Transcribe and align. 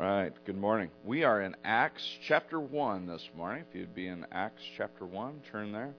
right. 0.00 0.32
Good 0.44 0.56
morning. 0.56 0.90
We 1.04 1.22
are 1.22 1.40
in 1.40 1.54
Acts 1.64 2.02
chapter 2.26 2.58
1 2.58 3.06
this 3.06 3.28
morning. 3.36 3.64
If 3.68 3.76
you'd 3.76 3.94
be 3.94 4.08
in 4.08 4.26
Acts 4.32 4.62
chapter 4.76 5.06
1, 5.06 5.42
turn 5.52 5.70
there. 5.70 5.94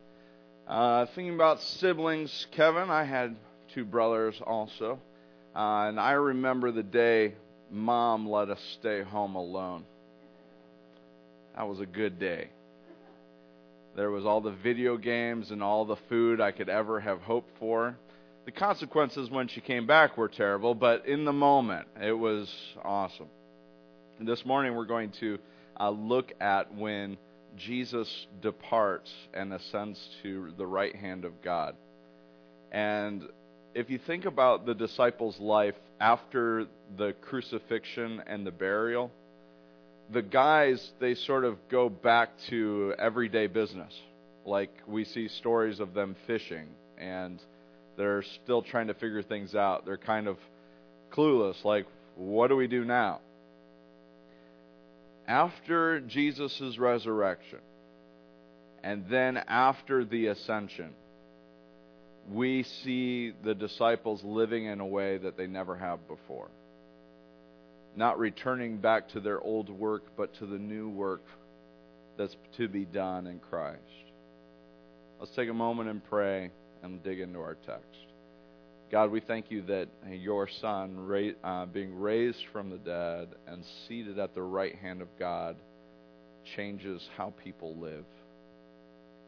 Uh, 0.68 1.05
thinking 1.15 1.33
about 1.33 1.62
siblings, 1.62 2.47
Kevin, 2.52 2.89
I 2.89 3.05
had 3.05 3.38
two 3.73 3.86
brothers 3.86 4.36
also. 4.46 5.00
Uh, 5.55 5.88
and 5.88 5.97
I 5.97 6.12
remember 6.12 6.71
the 6.71 6.84
day 6.84 7.36
mom 7.71 8.27
let 8.27 8.50
us 8.50 8.59
stay 8.79 9.02
home 9.02 9.36
alone. 9.36 9.86
That 11.55 11.70
was 11.70 11.80
a 11.80 11.86
good 11.86 12.20
day. 12.20 12.50
There 13.96 14.12
was 14.12 14.25
all 14.25 14.41
the 14.41 14.52
video 14.52 14.98
games 14.98 15.52
and 15.52 15.64
all 15.64 15.86
the 15.86 15.96
food 16.09 16.41
I 16.41 16.52
could 16.52 16.68
ever 16.68 17.00
have 17.00 17.21
hoped 17.21 17.57
for. 17.59 17.96
The 18.43 18.52
consequences 18.52 19.30
when 19.30 19.48
she 19.48 19.62
came 19.62 19.88
back 19.88 20.18
were 20.18 20.27
terrible, 20.27 20.75
but 20.75 21.05
in 21.05 21.23
the 21.23 21.34
moment, 21.34 21.88
it 22.02 22.12
was 22.12 22.54
awesome. 22.84 23.27
This 24.21 24.46
morning 24.46 24.75
we're 24.75 24.86
going 24.86 25.11
to 25.19 25.37
uh, 25.78 25.89
look 25.89 26.32
at 26.39 26.74
when 26.74 27.18
Jesus 27.57 28.28
departs 28.41 29.11
and 29.33 29.54
ascends 29.54 30.00
to 30.24 30.54
the 30.57 30.65
right 30.65 30.96
hand 30.96 31.25
of 31.25 31.33
God. 31.43 31.75
And 32.72 33.23
if 33.73 33.89
you 33.89 34.00
think 34.08 34.23
about 34.23 34.66
the 34.66 34.73
disciples' 34.73 35.38
life 35.38 35.75
after 36.00 36.66
the 36.97 37.14
crucifixion 37.23 38.23
and 38.25 38.47
the 38.47 38.52
burial, 38.52 39.11
the 40.14 40.22
guys, 40.22 40.91
they 41.02 41.16
sort 41.16 41.44
of 41.44 41.58
go 41.69 41.89
back 41.89 42.30
to 42.50 42.94
everyday 42.97 43.47
business. 43.47 43.94
Like 44.45 44.72
we 44.88 45.03
see 45.03 45.27
stories 45.27 45.81
of 45.81 45.94
them 45.94 46.16
fishing 46.25 46.67
and 46.97 47.41
they're 47.97 48.23
still 48.44 48.61
trying 48.61 48.88
to 48.88 48.94
figure 48.94 49.23
things 49.23 49.55
out. 49.55 49.86
They're 49.86 49.97
kind 49.97 50.30
of 50.30 50.38
clueless, 51.11 51.66
like, 51.66 51.86
what 52.16 52.47
do 52.47 52.55
we 52.55 52.67
do 52.67 52.86
now? 52.86 53.19
After 55.28 56.00
Jesus' 56.02 56.77
resurrection 56.77 57.59
and 58.83 59.05
then 59.09 59.38
after 59.38 60.05
the 60.05 60.27
ascension, 60.27 60.91
we 62.31 62.63
see 62.83 63.33
the 63.44 63.55
disciples 63.55 64.23
living 64.23 64.66
in 64.66 64.80
a 64.80 64.86
way 64.86 65.17
that 65.17 65.38
they 65.38 65.47
never 65.47 65.75
have 65.75 66.08
before. 66.08 66.49
Not 67.95 68.19
returning 68.19 68.77
back 68.77 69.09
to 69.09 69.19
their 69.19 69.39
old 69.39 69.69
work, 69.69 70.03
but 70.17 70.33
to 70.36 70.45
the 70.45 70.58
new 70.58 70.89
work 70.89 71.23
that's 72.17 72.36
to 72.58 72.67
be 72.67 72.86
done 72.86 73.27
in 73.27 73.39
Christ. 73.39 73.80
Let's 75.19 75.36
take 75.36 75.49
a 75.49 75.53
moment 75.53 75.89
and 75.89 76.03
pray 76.03 76.52
and 76.83 77.02
dig 77.03 77.19
into 77.19 77.39
our 77.39 77.58
text. 77.66 78.14
God, 78.95 79.11
we 79.11 79.19
thank 79.19 79.51
you 79.51 79.61
that 79.63 79.89
your 80.09 80.47
Son, 80.61 81.35
uh, 81.43 81.65
being 81.65 81.99
raised 81.99 82.39
from 82.53 82.69
the 82.69 82.77
dead 82.77 83.27
and 83.45 83.61
seated 83.89 84.17
at 84.19 84.33
the 84.33 84.41
right 84.41 84.73
hand 84.73 85.02
of 85.02 85.09
God, 85.19 85.57
changes 86.55 87.05
how 87.17 87.33
people 87.43 87.75
live. 87.75 88.05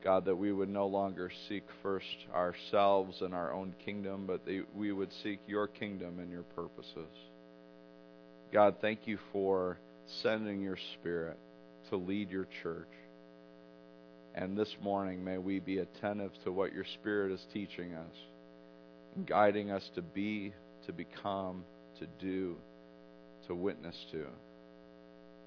God, 0.01 0.23
that 0.23 0.37
we 0.37 0.53
would 0.53 0.69
no 0.69 0.87
longer 0.87 1.29
seek 1.49 1.65
first 1.83 2.05
ourselves 2.33 3.17
and 3.19 3.33
our 3.33 3.51
own 3.51 3.75
kingdom, 3.83 4.23
but 4.25 4.45
that 4.45 4.63
we 4.73 4.93
would 4.93 5.11
seek 5.21 5.41
your 5.47 5.67
kingdom 5.67 6.19
and 6.19 6.31
your 6.31 6.43
purposes. 6.43 7.11
God, 8.53 8.75
thank 8.79 9.05
you 9.05 9.19
for 9.33 9.77
sending 10.23 10.61
your 10.61 10.77
Spirit 10.93 11.37
to 11.89 11.97
lead 11.97 12.31
your 12.31 12.47
church. 12.63 12.87
And 14.33 14.57
this 14.57 14.73
morning, 14.81 15.25
may 15.25 15.39
we 15.39 15.59
be 15.59 15.79
attentive 15.79 16.31
to 16.45 16.53
what 16.53 16.71
your 16.71 16.85
Spirit 17.01 17.33
is 17.33 17.45
teaching 17.51 17.93
us 17.95 18.15
guiding 19.25 19.71
us 19.71 19.89
to 19.95 20.01
be, 20.01 20.53
to 20.85 20.93
become, 20.93 21.63
to 21.99 22.07
do, 22.19 22.55
to 23.47 23.55
witness 23.55 23.95
to. 24.11 24.25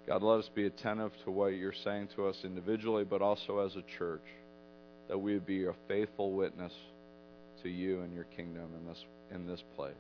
God, 0.07 0.23
let 0.23 0.41
us 0.41 0.51
be 0.55 0.67
attentive 0.67 1.13
to 1.25 1.31
what 1.31 1.49
you're 1.49 1.73
saying 1.73 2.09
to 2.17 2.27
us 2.27 2.37
individually, 2.45 3.05
but 3.05 3.23
also 3.23 3.61
as 3.61 3.77
a 3.77 3.99
church, 3.99 4.25
that 5.09 5.19
we 5.19 5.35
would 5.35 5.47
be 5.47 5.67
a 5.67 5.75
faithful 5.89 6.33
witness 6.33 6.73
to 7.63 7.69
you 7.69 8.01
and 8.01 8.15
your 8.15 8.25
kingdom 8.25 8.69
in 8.79 8.87
this, 8.89 9.05
in 9.33 9.47
this 9.47 9.63
place. 9.77 9.95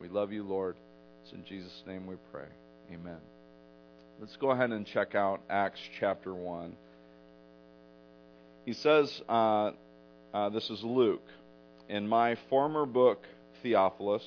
We 0.00 0.08
love 0.08 0.32
you, 0.32 0.42
Lord. 0.42 0.76
It's 1.24 1.32
in 1.32 1.44
Jesus' 1.44 1.82
name 1.86 2.06
we 2.06 2.16
pray. 2.30 2.46
Amen. 2.92 3.18
Let's 4.20 4.36
go 4.36 4.50
ahead 4.50 4.70
and 4.70 4.86
check 4.86 5.14
out 5.14 5.40
Acts 5.50 5.80
chapter 5.98 6.32
1. 6.32 6.74
He 8.64 8.72
says, 8.74 9.20
uh, 9.28 9.72
uh, 10.32 10.48
this 10.50 10.70
is 10.70 10.82
Luke. 10.82 11.26
In 11.88 12.08
my 12.08 12.36
former 12.50 12.84
book, 12.84 13.24
Theophilus, 13.62 14.24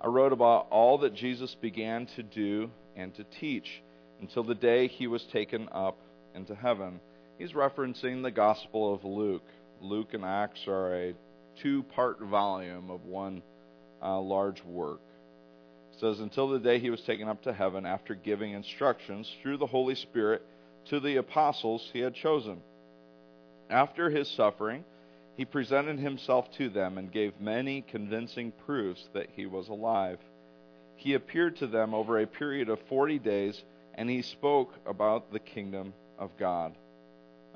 I 0.00 0.06
wrote 0.06 0.32
about 0.32 0.68
all 0.70 0.98
that 0.98 1.14
Jesus 1.14 1.54
began 1.60 2.06
to 2.16 2.22
do 2.22 2.70
and 2.94 3.14
to 3.16 3.24
teach 3.40 3.82
until 4.20 4.44
the 4.44 4.54
day 4.54 4.86
he 4.86 5.06
was 5.06 5.24
taken 5.32 5.68
up 5.72 5.98
into 6.34 6.54
heaven. 6.54 7.00
He's 7.38 7.52
referencing 7.52 8.22
the 8.22 8.30
Gospel 8.30 8.94
of 8.94 9.04
Luke. 9.04 9.42
Luke 9.80 10.14
and 10.14 10.24
Acts 10.24 10.66
are 10.68 10.94
a 10.94 11.14
two 11.60 11.82
part 11.82 12.20
volume 12.20 12.90
of 12.90 13.04
one 13.04 13.42
uh, 14.02 14.20
large 14.20 14.62
work. 14.64 15.00
It 15.92 16.00
says, 16.00 16.20
Until 16.20 16.48
the 16.48 16.58
day 16.60 16.78
he 16.78 16.90
was 16.90 17.00
taken 17.02 17.28
up 17.28 17.42
to 17.42 17.52
heaven 17.52 17.84
after 17.84 18.14
giving 18.14 18.52
instructions 18.52 19.30
through 19.42 19.56
the 19.58 19.66
Holy 19.66 19.96
Spirit 19.96 20.42
to 20.90 21.00
the 21.00 21.16
apostles 21.16 21.88
he 21.92 21.98
had 21.98 22.14
chosen. 22.14 22.58
After 23.68 24.08
his 24.08 24.28
suffering, 24.30 24.84
he 25.36 25.44
presented 25.44 25.98
himself 25.98 26.50
to 26.52 26.68
them 26.70 26.96
and 26.96 27.12
gave 27.12 27.40
many 27.40 27.82
convincing 27.82 28.52
proofs 28.64 29.06
that 29.12 29.28
he 29.34 29.46
was 29.46 29.68
alive. 29.68 30.18
He 30.96 31.12
appeared 31.12 31.56
to 31.56 31.66
them 31.66 31.92
over 31.92 32.18
a 32.18 32.26
period 32.26 32.70
of 32.70 32.78
40 32.88 33.18
days, 33.18 33.62
and 33.94 34.08
he 34.08 34.22
spoke 34.22 34.72
about 34.86 35.30
the 35.30 35.38
kingdom 35.38 35.92
of 36.18 36.30
God. 36.38 36.74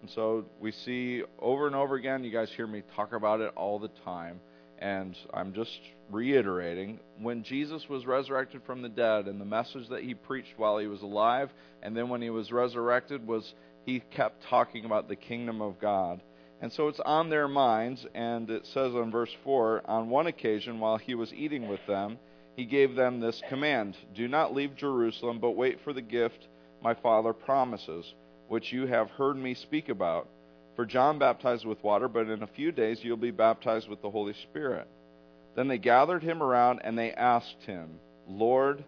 And 0.03 0.11
so 0.11 0.45
we 0.61 0.73
see 0.73 1.23
over 1.39 1.67
and 1.67 1.75
over 1.77 1.95
again, 1.95 2.23
you 2.23 2.31
guys 2.31 2.51
hear 2.51 2.67
me 2.67 2.83
talk 2.95 3.13
about 3.15 3.41
it 3.41 3.53
all 3.57 3.79
the 3.79 3.91
time, 4.05 4.41
and 4.79 5.17
I'm 5.33 5.55
just 5.55 5.79
reiterating 6.11 7.01
when 7.19 7.45
Jesus 7.45 7.89
was 7.89 8.07
resurrected 8.07 8.63
from 8.65 8.83
the 8.83 8.89
dead 8.89 9.27
and 9.27 9.41
the 9.41 9.45
message 9.47 9.89
that 9.89 10.03
he 10.03 10.15
preached 10.15 10.55
while 10.59 10.79
he 10.79 10.87
was 10.87 11.03
alive, 11.03 11.51
and 11.83 11.97
then 11.97 12.11
when 12.11 12.21
he 12.21 12.31
was 12.31 12.53
resurrected, 12.53 13.27
was 13.27 13.55
he 13.87 14.01
kept 14.01 14.45
talking 14.45 14.85
about 14.85 15.09
the 15.09 15.17
kingdom 15.17 15.63
of 15.63 15.81
God. 15.81 16.21
And 16.61 16.71
so 16.73 16.89
it's 16.89 17.01
on 17.01 17.31
their 17.31 17.49
minds, 17.49 18.07
and 18.15 18.51
it 18.51 18.67
says 18.67 18.95
in 18.95 19.11
verse 19.11 19.35
4 19.45 19.83
On 19.87 20.11
one 20.11 20.27
occasion, 20.27 20.79
while 20.79 20.99
he 20.99 21.15
was 21.15 21.33
eating 21.33 21.69
with 21.69 21.81
them, 21.87 22.19
he 22.55 22.67
gave 22.67 22.95
them 22.95 23.21
this 23.21 23.41
command 23.49 23.97
Do 24.15 24.29
not 24.29 24.55
leave 24.55 24.77
Jerusalem, 24.77 25.39
but 25.41 25.53
wait 25.53 25.81
for 25.83 25.93
the 25.93 26.03
gift 26.03 26.49
my 26.83 26.95
Father 26.95 27.33
promises, 27.33 28.15
which 28.49 28.73
you 28.73 28.87
have 28.87 29.11
heard 29.11 29.37
me 29.37 29.55
speak 29.55 29.89
about. 29.89 30.29
For 30.77 30.85
John 30.85 31.19
baptized 31.19 31.65
with 31.65 31.83
water, 31.83 32.09
but 32.09 32.29
in 32.29 32.43
a 32.43 32.47
few 32.47 32.73
days 32.73 33.03
you'll 33.03 33.17
be 33.17 33.31
baptized 33.31 33.89
with 33.89 34.03
the 34.03 34.11
Holy 34.11 34.35
Spirit. 34.35 34.87
Then 35.57 35.69
they 35.69 35.79
gathered 35.79 36.23
him 36.23 36.43
around, 36.43 36.81
and 36.85 36.99
they 36.99 37.13
asked 37.13 37.63
him, 37.67 37.99
Lord, 38.29 38.85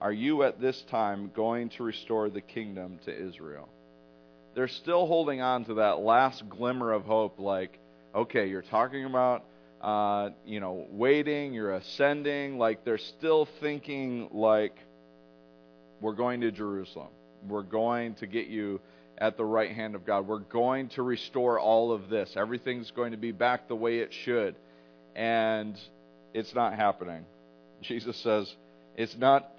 are 0.00 0.12
you 0.12 0.42
at 0.42 0.60
this 0.60 0.82
time 0.90 1.30
going 1.34 1.68
to 1.70 1.82
restore 1.82 2.30
the 2.30 2.40
kingdom 2.40 2.98
to 3.04 3.28
Israel? 3.28 3.68
They're 4.60 4.68
still 4.68 5.06
holding 5.06 5.40
on 5.40 5.64
to 5.64 5.72
that 5.72 6.00
last 6.00 6.46
glimmer 6.50 6.92
of 6.92 7.06
hope 7.06 7.38
like 7.38 7.78
okay 8.14 8.46
you're 8.46 8.60
talking 8.60 9.06
about 9.06 9.42
uh, 9.80 10.28
you 10.44 10.60
know 10.60 10.86
waiting 10.90 11.54
you're 11.54 11.76
ascending 11.76 12.58
like 12.58 12.84
they're 12.84 12.98
still 12.98 13.48
thinking 13.60 14.28
like 14.32 14.76
we're 16.02 16.12
going 16.12 16.42
to 16.42 16.50
jerusalem. 16.50 17.08
We're 17.48 17.62
going 17.62 18.16
to 18.16 18.26
get 18.26 18.48
you 18.48 18.82
at 19.16 19.38
the 19.38 19.46
right 19.46 19.70
hand 19.70 19.94
of 19.94 20.04
god. 20.04 20.26
We're 20.26 20.40
going 20.40 20.90
to 20.90 21.02
restore 21.02 21.58
all 21.58 21.90
of 21.90 22.10
this. 22.10 22.30
Everything's 22.36 22.90
going 22.90 23.12
to 23.12 23.16
be 23.16 23.32
back 23.32 23.66
the 23.66 23.76
way 23.76 24.00
it 24.00 24.12
should. 24.12 24.56
And 25.16 25.74
it's 26.34 26.54
not 26.54 26.74
happening. 26.74 27.24
Jesus 27.80 28.14
says 28.18 28.54
it's 28.94 29.16
not 29.16 29.50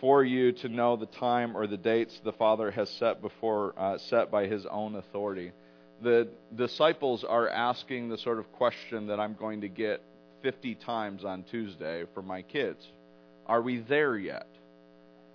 for 0.00 0.24
you 0.24 0.52
to 0.52 0.68
know 0.68 0.96
the 0.96 1.06
time 1.06 1.56
or 1.56 1.66
the 1.66 1.76
dates 1.76 2.20
the 2.24 2.32
Father 2.32 2.70
has 2.70 2.88
set 2.90 3.20
before 3.20 3.74
uh, 3.76 3.98
set 3.98 4.30
by 4.30 4.46
His 4.46 4.66
own 4.66 4.94
authority. 4.96 5.52
The 6.02 6.28
disciples 6.54 7.24
are 7.24 7.48
asking 7.48 8.08
the 8.08 8.18
sort 8.18 8.38
of 8.38 8.52
question 8.52 9.08
that 9.08 9.18
I'm 9.18 9.34
going 9.34 9.62
to 9.62 9.68
get 9.68 10.00
50 10.42 10.76
times 10.76 11.24
on 11.24 11.42
Tuesday 11.44 12.04
from 12.14 12.26
my 12.26 12.42
kids. 12.42 12.86
Are 13.46 13.60
we 13.60 13.78
there 13.78 14.16
yet? 14.16 14.46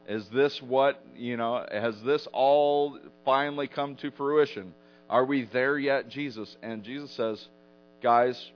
Is 0.07 0.27
this 0.29 0.61
what, 0.61 1.03
you 1.15 1.37
know, 1.37 1.65
has 1.71 2.01
this 2.03 2.27
all 2.31 2.97
finally 3.25 3.67
come 3.67 3.95
to 3.97 4.11
fruition? 4.11 4.73
Are 5.09 5.25
we 5.25 5.43
there 5.45 5.77
yet, 5.77 6.09
Jesus? 6.09 6.55
And 6.61 6.83
Jesus 6.83 7.11
says, 7.11 7.45
guys, 8.01 8.51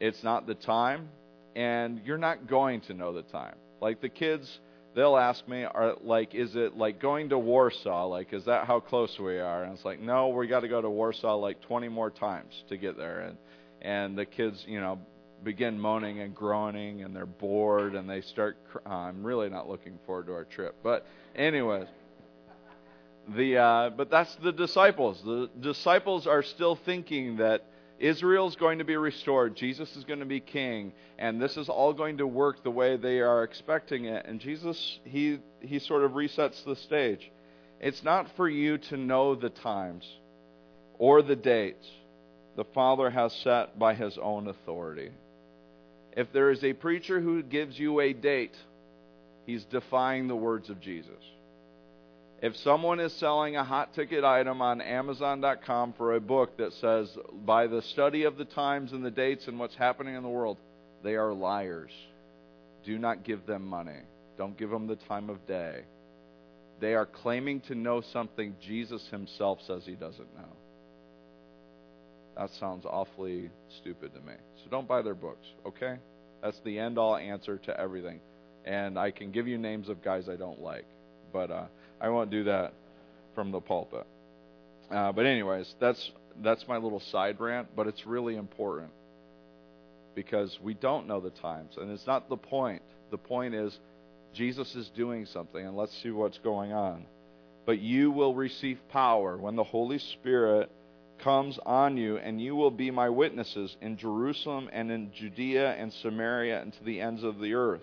it's 0.00 0.22
not 0.22 0.46
the 0.46 0.54
time, 0.54 1.08
and 1.56 2.00
you're 2.04 2.18
not 2.18 2.46
going 2.46 2.80
to 2.82 2.94
know 2.94 3.12
the 3.12 3.22
time. 3.22 3.56
Like 3.80 4.00
the 4.00 4.08
kids, 4.08 4.60
they'll 4.98 5.16
ask 5.16 5.46
me, 5.46 5.62
are 5.62 5.94
like, 6.02 6.34
is 6.34 6.56
it 6.56 6.76
like 6.76 7.00
going 7.00 7.28
to 7.28 7.38
Warsaw? 7.38 8.06
Like, 8.06 8.32
is 8.32 8.46
that 8.46 8.66
how 8.66 8.80
close 8.80 9.16
we 9.16 9.38
are? 9.38 9.62
And 9.62 9.72
it's 9.74 9.84
like, 9.84 10.00
no, 10.00 10.28
we 10.28 10.48
got 10.48 10.60
to 10.60 10.68
go 10.68 10.82
to 10.82 10.90
Warsaw 10.90 11.36
like 11.36 11.60
20 11.62 11.88
more 11.88 12.10
times 12.10 12.64
to 12.68 12.76
get 12.76 12.96
there. 12.96 13.20
And 13.20 13.38
and 13.80 14.18
the 14.18 14.26
kids, 14.26 14.64
you 14.66 14.80
know, 14.80 14.98
begin 15.44 15.78
moaning 15.78 16.18
and 16.18 16.34
groaning 16.34 17.04
and 17.04 17.14
they're 17.14 17.26
bored 17.26 17.94
and 17.94 18.10
they 18.10 18.22
start 18.22 18.56
cr- 18.72 18.78
uh, 18.84 18.90
I'm 18.90 19.22
really 19.22 19.48
not 19.48 19.68
looking 19.68 20.00
forward 20.04 20.26
to 20.26 20.32
our 20.32 20.44
trip. 20.44 20.74
But 20.82 21.06
anyways, 21.36 21.86
the 23.36 23.56
uh, 23.56 23.90
but 23.90 24.10
that's 24.10 24.34
the 24.42 24.50
disciples. 24.50 25.22
The 25.24 25.48
disciples 25.60 26.26
are 26.26 26.42
still 26.42 26.74
thinking 26.74 27.36
that 27.36 27.64
Israel's 27.98 28.56
going 28.56 28.78
to 28.78 28.84
be 28.84 28.96
restored, 28.96 29.56
Jesus 29.56 29.94
is 29.96 30.04
going 30.04 30.20
to 30.20 30.26
be 30.26 30.40
king, 30.40 30.92
and 31.18 31.40
this 31.40 31.56
is 31.56 31.68
all 31.68 31.92
going 31.92 32.18
to 32.18 32.26
work 32.26 32.62
the 32.62 32.70
way 32.70 32.96
they 32.96 33.20
are 33.20 33.42
expecting 33.42 34.04
it. 34.04 34.24
And 34.26 34.40
Jesus 34.40 35.00
he 35.04 35.40
he 35.60 35.78
sort 35.78 36.04
of 36.04 36.12
resets 36.12 36.64
the 36.64 36.76
stage. 36.76 37.30
It's 37.80 38.02
not 38.02 38.28
for 38.36 38.48
you 38.48 38.78
to 38.78 38.96
know 38.96 39.34
the 39.34 39.50
times 39.50 40.06
or 40.98 41.22
the 41.22 41.36
dates 41.36 41.86
the 42.56 42.64
Father 42.64 43.08
has 43.08 43.32
set 43.32 43.78
by 43.78 43.94
his 43.94 44.18
own 44.18 44.48
authority. 44.48 45.12
If 46.16 46.32
there 46.32 46.50
is 46.50 46.64
a 46.64 46.72
preacher 46.72 47.20
who 47.20 47.40
gives 47.40 47.78
you 47.78 48.00
a 48.00 48.12
date, 48.12 48.56
he's 49.46 49.64
defying 49.64 50.26
the 50.26 50.34
words 50.34 50.68
of 50.68 50.80
Jesus. 50.80 51.22
If 52.40 52.56
someone 52.56 53.00
is 53.00 53.12
selling 53.14 53.56
a 53.56 53.64
hot 53.64 53.94
ticket 53.94 54.22
item 54.22 54.62
on 54.62 54.80
Amazon.com 54.80 55.94
for 55.94 56.14
a 56.14 56.20
book 56.20 56.56
that 56.58 56.72
says, 56.74 57.16
by 57.44 57.66
the 57.66 57.82
study 57.82 58.24
of 58.24 58.36
the 58.36 58.44
times 58.44 58.92
and 58.92 59.04
the 59.04 59.10
dates 59.10 59.48
and 59.48 59.58
what's 59.58 59.74
happening 59.74 60.14
in 60.14 60.22
the 60.22 60.28
world, 60.28 60.56
they 61.02 61.16
are 61.16 61.32
liars. 61.32 61.90
Do 62.84 62.96
not 62.96 63.24
give 63.24 63.44
them 63.44 63.66
money. 63.66 64.00
Don't 64.36 64.56
give 64.56 64.70
them 64.70 64.86
the 64.86 64.96
time 64.96 65.30
of 65.30 65.44
day. 65.48 65.82
They 66.80 66.94
are 66.94 67.06
claiming 67.06 67.60
to 67.62 67.74
know 67.74 68.02
something 68.12 68.54
Jesus 68.64 69.04
himself 69.10 69.58
says 69.66 69.82
he 69.84 69.94
doesn't 69.94 70.36
know. 70.36 70.56
That 72.36 72.50
sounds 72.60 72.84
awfully 72.86 73.50
stupid 73.80 74.14
to 74.14 74.20
me. 74.20 74.34
So 74.62 74.70
don't 74.70 74.86
buy 74.86 75.02
their 75.02 75.16
books, 75.16 75.44
okay? 75.66 75.96
That's 76.40 76.60
the 76.64 76.78
end 76.78 76.98
all 76.98 77.16
answer 77.16 77.58
to 77.58 77.80
everything. 77.80 78.20
And 78.64 78.96
I 78.96 79.10
can 79.10 79.32
give 79.32 79.48
you 79.48 79.58
names 79.58 79.88
of 79.88 80.04
guys 80.04 80.28
I 80.28 80.36
don't 80.36 80.60
like, 80.60 80.84
but 81.32 81.50
uh, 81.50 81.64
I 82.00 82.08
won't 82.08 82.30
do 82.30 82.44
that 82.44 82.72
from 83.34 83.52
the 83.52 83.60
pulpit. 83.60 84.06
Uh, 84.90 85.12
but 85.12 85.26
anyways, 85.26 85.74
that's 85.80 86.10
that's 86.42 86.66
my 86.68 86.76
little 86.76 87.00
side 87.00 87.40
rant, 87.40 87.68
but 87.74 87.86
it's 87.86 88.06
really 88.06 88.36
important 88.36 88.90
because 90.14 90.58
we 90.62 90.74
don't 90.74 91.06
know 91.06 91.20
the 91.20 91.30
times, 91.30 91.74
and 91.76 91.90
it's 91.90 92.06
not 92.06 92.28
the 92.28 92.36
point. 92.36 92.82
The 93.10 93.18
point 93.18 93.54
is 93.54 93.76
Jesus 94.34 94.74
is 94.74 94.90
doing 94.96 95.26
something, 95.26 95.64
and 95.64 95.76
let's 95.76 95.96
see 96.02 96.10
what's 96.10 96.38
going 96.38 96.72
on. 96.72 97.04
But 97.66 97.80
you 97.80 98.10
will 98.10 98.34
receive 98.34 98.78
power 98.90 99.36
when 99.36 99.56
the 99.56 99.64
Holy 99.64 99.98
Spirit 99.98 100.70
comes 101.22 101.58
on 101.66 101.96
you, 101.96 102.16
and 102.16 102.40
you 102.40 102.54
will 102.56 102.70
be 102.70 102.90
my 102.90 103.08
witnesses 103.08 103.76
in 103.80 103.96
Jerusalem 103.96 104.70
and 104.72 104.90
in 104.90 105.12
Judea 105.12 105.72
and 105.72 105.92
Samaria 105.92 106.62
and 106.62 106.72
to 106.72 106.84
the 106.84 107.00
ends 107.00 107.22
of 107.22 107.38
the 107.38 107.54
earth. 107.54 107.82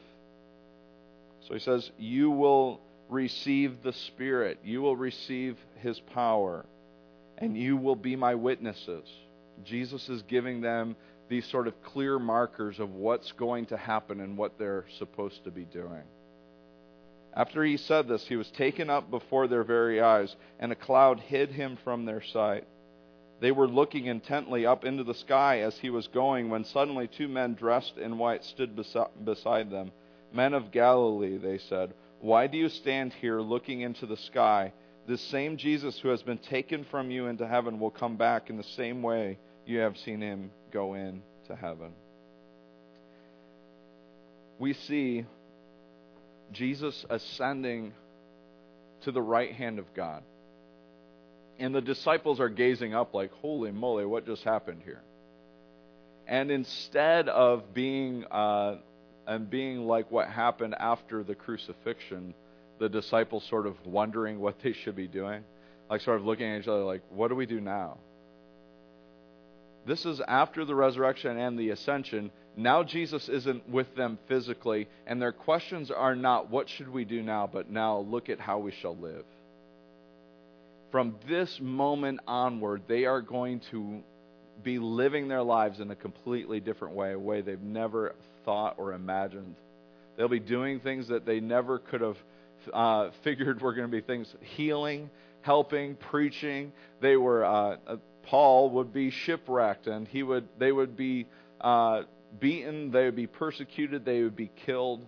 So 1.48 1.54
he 1.54 1.60
says, 1.60 1.90
You 1.98 2.32
will 2.32 2.80
receive 3.10 3.84
the 3.84 3.94
Spirit, 3.94 4.60
you 4.64 4.82
will 4.82 4.96
receive 4.96 5.58
his 5.78 6.00
power, 6.00 6.66
and 7.38 7.58
you 7.58 7.78
will 7.78 7.96
be 7.96 8.16
my 8.16 8.36
witnesses. 8.36 9.08
Jesus 9.64 10.10
is 10.10 10.22
giving 10.24 10.62
them 10.62 10.96
these 11.30 11.46
sort 11.48 11.68
of 11.68 11.82
clear 11.84 12.20
markers 12.20 12.80
of 12.80 12.94
what's 12.94 13.32
going 13.32 13.66
to 13.68 13.78
happen 13.78 14.22
and 14.22 14.38
what 14.38 14.58
they're 14.60 14.86
supposed 15.00 15.44
to 15.44 15.52
be 15.52 15.66
doing. 15.66 16.04
After 17.34 17.64
he 17.64 17.78
said 17.78 18.08
this, 18.08 18.26
he 18.28 18.36
was 18.38 18.50
taken 18.52 18.90
up 18.90 19.10
before 19.12 19.48
their 19.48 19.64
very 19.64 20.00
eyes, 20.00 20.36
and 20.60 20.72
a 20.72 20.76
cloud 20.76 21.20
hid 21.20 21.52
him 21.52 21.78
from 21.84 22.06
their 22.06 22.22
sight. 22.22 22.66
They 23.42 23.52
were 23.52 23.68
looking 23.68 24.06
intently 24.06 24.66
up 24.66 24.86
into 24.86 25.04
the 25.04 25.14
sky 25.14 25.60
as 25.60 25.78
he 25.78 25.90
was 25.90 26.08
going 26.08 26.50
when 26.50 26.64
suddenly 26.64 27.08
two 27.08 27.28
men 27.28 27.54
dressed 27.54 27.98
in 27.98 28.18
white 28.18 28.46
stood 28.46 28.76
beside 29.26 29.70
them. 29.70 29.92
Men 30.34 30.54
of 30.54 30.72
Galilee, 30.72 31.38
they 31.38 31.58
said, 31.58 31.94
why 32.26 32.48
do 32.48 32.58
you 32.58 32.70
stand 32.70 33.14
here 33.22 33.40
looking 33.40 33.82
into 33.82 34.08
the 34.08 34.18
sky? 34.18 34.74
This 35.08 35.22
same 35.22 35.58
Jesus 35.58 36.00
who 36.00 36.10
has 36.10 36.24
been 36.24 36.40
taken 36.40 36.84
from 36.90 37.12
you 37.12 37.28
into 37.28 37.48
heaven 37.48 37.80
will 37.80 37.92
come 37.92 38.18
back 38.18 38.50
in 38.50 38.58
the 38.58 38.64
same 38.64 39.04
way 39.04 39.38
you 39.68 39.78
have 39.78 39.96
seen 39.98 40.22
him 40.22 40.50
go 40.74 40.96
into 40.96 41.22
heaven. 41.56 41.92
We 44.58 44.74
see 44.74 45.26
Jesus 46.52 47.06
ascending 47.12 47.94
to 49.04 49.12
the 49.12 49.22
right 49.22 49.54
hand 49.54 49.78
of 49.78 49.86
God. 49.94 50.24
And 51.60 51.76
the 51.76 51.82
disciples 51.82 52.40
are 52.40 52.50
gazing 52.50 52.96
up 52.96 53.14
like, 53.14 53.32
holy 53.34 53.72
moly, 53.72 54.06
what 54.06 54.26
just 54.26 54.44
happened 54.44 54.82
here? 54.84 55.04
And 56.26 56.50
instead 56.50 57.30
of 57.30 57.72
being 57.76 58.26
uh, 58.32 58.78
and 59.28 59.50
being 59.50 59.86
like 59.88 60.10
what 60.12 60.30
happened 60.30 60.76
after 60.80 61.24
the 61.24 61.36
crucifixion, 61.36 62.34
the 62.80 62.90
disciples 62.90 63.46
sort 63.50 63.66
of 63.66 63.76
wondering 63.86 64.40
what 64.40 64.60
they 64.62 64.74
should 64.74 64.96
be 64.96 65.08
doing, 65.08 65.44
like 65.90 66.02
sort 66.02 66.20
of 66.20 66.26
looking 66.26 66.48
at 66.48 66.62
each 66.62 66.68
other 66.68 66.84
like, 66.84 67.02
what 67.10 67.30
do 67.30 67.36
we 67.36 67.46
do 67.46 67.62
now? 67.62 67.98
This 69.86 70.06
is 70.06 70.20
after 70.28 70.66
the 70.66 70.76
resurrection 70.76 71.38
and 71.38 71.60
the 71.60 71.70
ascension. 71.70 72.32
Now 72.58 72.84
Jesus 72.84 73.30
isn't 73.30 73.70
with 73.70 73.96
them 73.96 74.18
physically, 74.28 74.88
and 75.06 75.22
their 75.22 75.32
questions 75.32 75.92
are 75.92 76.16
not, 76.16 76.50
what 76.50 76.70
should 76.70 76.90
we 76.90 77.06
do 77.06 77.22
now, 77.22 77.50
but 77.52 77.70
now 77.70 78.00
look 78.00 78.30
at 78.30 78.40
how 78.40 78.60
we 78.60 78.72
shall 78.72 78.96
live 78.96 79.26
from 80.96 81.14
this 81.28 81.60
moment 81.60 82.22
onward, 82.26 82.82
they 82.88 83.04
are 83.04 83.20
going 83.20 83.60
to 83.60 84.02
be 84.64 84.80
living 84.80 85.28
their 85.28 85.44
lives 85.44 85.80
in 85.80 85.92
a 85.92 85.96
completely 85.96 86.60
different 86.60 86.96
way, 86.96 87.14
a 87.14 87.20
way 87.20 87.42
they've 87.42 87.62
never 87.62 88.16
thought 88.44 88.76
or 88.78 88.94
imagined. 88.94 89.56
They'll 90.18 90.28
be 90.28 90.40
doing 90.40 90.80
things 90.80 91.10
that 91.10 91.26
they 91.26 91.40
never 91.40 91.80
could 91.80 92.02
have 92.02 92.18
uh, 92.74 93.10
figured 93.24 93.62
were 93.62 93.74
going 93.74 93.90
to 93.90 93.92
be 93.92 94.02
things 94.02 94.34
healing, 94.42 95.10
helping, 95.42 95.96
preaching. 95.96 96.72
They 97.02 97.18
were 97.18 97.46
uh, 97.46 97.78
uh, 97.88 97.98
Paul 98.24 98.72
would 98.72 98.94
be 98.94 99.12
shipwrecked, 99.12 99.88
and 99.88 100.08
he 100.08 100.24
would 100.24 100.48
they 100.58 100.72
would 100.72 100.96
be 100.96 101.28
uh, 101.62 102.04
beaten, 102.40 102.92
they 102.92 103.06
would 103.06 103.16
be 103.16 103.28
persecuted, 103.28 104.06
they 104.06 104.24
would 104.24 104.36
be 104.36 104.52
killed. 104.66 105.06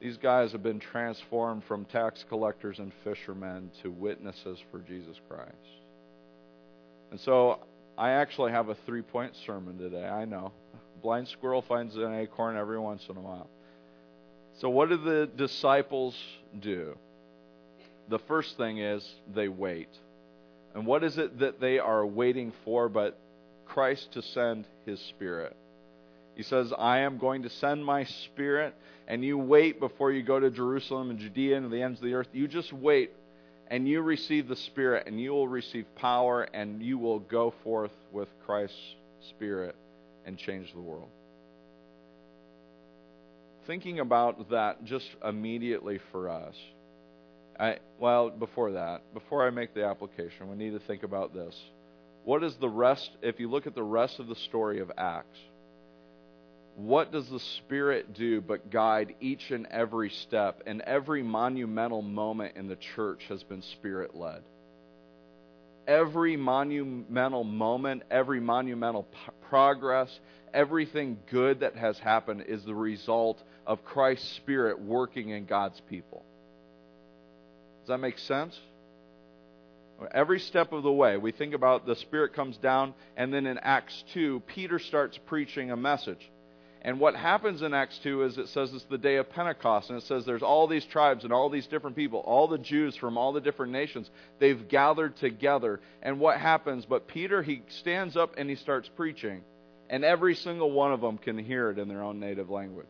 These 0.00 0.16
guys 0.16 0.52
have 0.52 0.62
been 0.62 0.80
transformed 0.80 1.62
from 1.64 1.84
tax 1.84 2.24
collectors 2.28 2.78
and 2.78 2.90
fishermen 3.04 3.70
to 3.82 3.90
witnesses 3.90 4.58
for 4.70 4.78
Jesus 4.78 5.16
Christ. 5.28 5.54
And 7.10 7.20
so 7.20 7.60
I 8.00 8.12
actually 8.12 8.52
have 8.52 8.70
a 8.70 8.76
three 8.86 9.02
point 9.02 9.36
sermon 9.44 9.76
today. 9.76 10.06
I 10.06 10.24
know. 10.24 10.52
Blind 11.02 11.28
squirrel 11.28 11.60
finds 11.60 11.96
an 11.96 12.14
acorn 12.14 12.56
every 12.56 12.78
once 12.78 13.06
in 13.10 13.16
a 13.18 13.20
while. 13.20 13.50
So, 14.58 14.70
what 14.70 14.88
do 14.88 14.96
the 14.96 15.28
disciples 15.36 16.16
do? 16.58 16.96
The 18.08 18.18
first 18.20 18.56
thing 18.56 18.78
is 18.78 19.06
they 19.34 19.48
wait. 19.48 19.90
And 20.74 20.86
what 20.86 21.04
is 21.04 21.18
it 21.18 21.40
that 21.40 21.60
they 21.60 21.78
are 21.78 22.06
waiting 22.06 22.54
for 22.64 22.88
but 22.88 23.18
Christ 23.66 24.12
to 24.12 24.22
send 24.22 24.66
his 24.86 24.98
Spirit? 25.10 25.54
He 26.36 26.42
says, 26.42 26.72
I 26.78 27.00
am 27.00 27.18
going 27.18 27.42
to 27.42 27.50
send 27.50 27.84
my 27.84 28.04
Spirit 28.04 28.74
and 29.08 29.22
you 29.22 29.36
wait 29.36 29.78
before 29.78 30.10
you 30.10 30.22
go 30.22 30.40
to 30.40 30.50
Jerusalem 30.50 31.10
and 31.10 31.18
Judea 31.18 31.58
and 31.58 31.70
the 31.70 31.82
ends 31.82 31.98
of 31.98 32.04
the 32.04 32.14
earth. 32.14 32.28
You 32.32 32.48
just 32.48 32.72
wait 32.72 33.10
and 33.70 33.86
you 33.86 34.02
receive 34.02 34.48
the 34.48 34.56
Spirit 34.56 35.06
and 35.06 35.20
you 35.20 35.30
will 35.30 35.48
receive 35.48 35.86
power 35.94 36.42
and 36.42 36.82
you 36.82 36.98
will 36.98 37.20
go 37.20 37.54
forth 37.62 37.92
with 38.12 38.28
Christ's 38.44 38.76
Spirit 39.30 39.76
and 40.26 40.36
change 40.36 40.72
the 40.72 40.80
world. 40.80 41.08
Thinking 43.66 44.00
about 44.00 44.50
that 44.50 44.84
just 44.84 45.06
immediately 45.24 46.00
for 46.10 46.28
us. 46.28 46.56
I, 47.58 47.78
well, 48.00 48.30
before 48.30 48.72
that, 48.72 49.02
before 49.14 49.46
I 49.46 49.50
make 49.50 49.74
the 49.74 49.84
application, 49.84 50.50
we 50.50 50.56
need 50.56 50.72
to 50.72 50.80
think 50.80 51.04
about 51.04 51.32
this. 51.32 51.54
What 52.24 52.42
is 52.42 52.54
the 52.56 52.68
rest, 52.68 53.10
if 53.22 53.38
you 53.38 53.48
look 53.48 53.66
at 53.66 53.74
the 53.74 53.82
rest 53.82 54.18
of 54.18 54.26
the 54.26 54.34
story 54.34 54.80
of 54.80 54.90
Acts, 54.96 55.38
what 56.80 57.12
does 57.12 57.28
the 57.28 57.40
Spirit 57.40 58.14
do 58.14 58.40
but 58.40 58.70
guide 58.70 59.14
each 59.20 59.50
and 59.50 59.66
every 59.66 60.08
step? 60.08 60.62
And 60.66 60.80
every 60.80 61.22
monumental 61.22 62.00
moment 62.00 62.56
in 62.56 62.68
the 62.68 62.76
church 62.76 63.22
has 63.28 63.42
been 63.42 63.60
Spirit 63.62 64.16
led. 64.16 64.42
Every 65.86 66.36
monumental 66.36 67.44
moment, 67.44 68.04
every 68.10 68.40
monumental 68.40 69.02
p- 69.02 69.32
progress, 69.48 70.08
everything 70.54 71.18
good 71.30 71.60
that 71.60 71.76
has 71.76 71.98
happened 71.98 72.44
is 72.48 72.64
the 72.64 72.74
result 72.74 73.42
of 73.66 73.84
Christ's 73.84 74.36
Spirit 74.36 74.80
working 74.80 75.30
in 75.30 75.44
God's 75.44 75.80
people. 75.90 76.24
Does 77.82 77.88
that 77.88 77.98
make 77.98 78.18
sense? 78.18 78.58
Every 80.12 80.40
step 80.40 80.72
of 80.72 80.82
the 80.82 80.92
way, 80.92 81.18
we 81.18 81.32
think 81.32 81.52
about 81.52 81.84
the 81.84 81.96
Spirit 81.96 82.32
comes 82.32 82.56
down, 82.56 82.94
and 83.18 83.34
then 83.34 83.44
in 83.44 83.58
Acts 83.58 84.02
2, 84.14 84.40
Peter 84.46 84.78
starts 84.78 85.18
preaching 85.26 85.70
a 85.70 85.76
message. 85.76 86.30
And 86.82 86.98
what 86.98 87.14
happens 87.14 87.60
in 87.60 87.74
Acts 87.74 87.98
2 88.02 88.22
is 88.22 88.38
it 88.38 88.48
says 88.48 88.72
it's 88.72 88.84
the 88.84 88.96
day 88.96 89.16
of 89.16 89.28
Pentecost, 89.28 89.90
and 89.90 89.98
it 89.98 90.06
says 90.06 90.24
there's 90.24 90.42
all 90.42 90.66
these 90.66 90.86
tribes 90.86 91.24
and 91.24 91.32
all 91.32 91.50
these 91.50 91.66
different 91.66 91.94
people, 91.94 92.20
all 92.20 92.48
the 92.48 92.56
Jews 92.56 92.96
from 92.96 93.18
all 93.18 93.32
the 93.32 93.40
different 93.40 93.72
nations. 93.72 94.08
They've 94.38 94.66
gathered 94.66 95.16
together. 95.16 95.80
And 96.02 96.18
what 96.18 96.38
happens? 96.38 96.86
But 96.86 97.06
Peter, 97.06 97.42
he 97.42 97.62
stands 97.68 98.16
up 98.16 98.34
and 98.38 98.48
he 98.48 98.56
starts 98.56 98.88
preaching. 98.96 99.42
and 99.90 100.04
every 100.04 100.36
single 100.36 100.70
one 100.70 100.92
of 100.92 101.00
them 101.00 101.18
can 101.18 101.36
hear 101.36 101.68
it 101.68 101.78
in 101.78 101.88
their 101.88 102.02
own 102.02 102.20
native 102.20 102.48
language. 102.48 102.86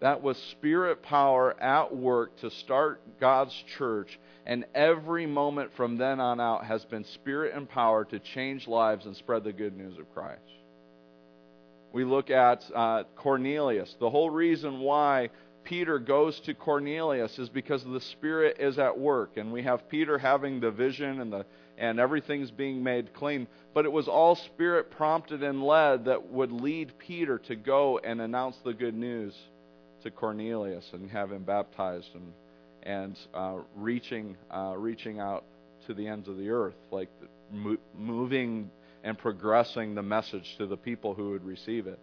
That 0.00 0.22
was 0.22 0.36
spirit 0.52 1.02
power 1.02 1.60
at 1.60 1.94
work 1.94 2.38
to 2.40 2.50
start 2.50 3.00
God's 3.20 3.54
church, 3.76 4.18
and 4.46 4.64
every 4.74 5.26
moment 5.26 5.72
from 5.76 5.96
then 5.96 6.20
on 6.20 6.40
out 6.40 6.64
has 6.64 6.84
been 6.84 7.04
spirit 7.04 7.54
and 7.54 7.68
power 7.68 8.04
to 8.06 8.18
change 8.18 8.66
lives 8.66 9.06
and 9.06 9.16
spread 9.16 9.44
the 9.44 9.52
good 9.52 9.76
news 9.76 9.98
of 9.98 10.12
Christ. 10.14 10.40
We 11.92 12.04
look 12.04 12.30
at 12.30 12.64
uh, 12.74 13.04
Cornelius. 13.16 13.94
The 14.00 14.10
whole 14.10 14.30
reason 14.30 14.80
why 14.80 15.30
Peter 15.64 15.98
goes 15.98 16.40
to 16.40 16.54
Cornelius 16.54 17.38
is 17.38 17.48
because 17.48 17.84
the 17.84 18.00
Spirit 18.00 18.56
is 18.58 18.78
at 18.78 18.98
work, 18.98 19.36
and 19.36 19.52
we 19.52 19.62
have 19.62 19.88
Peter 19.88 20.18
having 20.18 20.60
the 20.60 20.70
vision 20.70 21.20
and 21.20 21.32
the 21.32 21.46
and 21.78 21.98
everything's 21.98 22.50
being 22.50 22.82
made 22.82 23.12
clean. 23.14 23.46
But 23.74 23.86
it 23.86 23.92
was 23.92 24.06
all 24.06 24.36
Spirit 24.36 24.90
prompted 24.90 25.42
and 25.42 25.62
led 25.62 26.04
that 26.04 26.30
would 26.30 26.52
lead 26.52 26.92
Peter 26.98 27.38
to 27.38 27.56
go 27.56 27.98
and 27.98 28.20
announce 28.20 28.56
the 28.58 28.74
good 28.74 28.94
news 28.94 29.34
to 30.02 30.10
Cornelius 30.10 30.88
and 30.92 31.10
have 31.10 31.32
him 31.32 31.44
baptized 31.44 32.10
and 32.14 32.32
and 32.84 33.16
uh, 33.32 33.58
reaching 33.76 34.36
uh, 34.50 34.74
reaching 34.76 35.20
out 35.20 35.44
to 35.86 35.94
the 35.94 36.06
ends 36.06 36.28
of 36.28 36.36
the 36.36 36.50
earth, 36.50 36.76
like 36.90 37.08
mo- 37.50 37.76
moving 37.96 38.70
and 39.02 39.18
progressing 39.18 39.94
the 39.94 40.02
message 40.02 40.56
to 40.58 40.66
the 40.66 40.76
people 40.76 41.14
who 41.14 41.30
would 41.30 41.44
receive 41.44 41.86
it. 41.86 41.98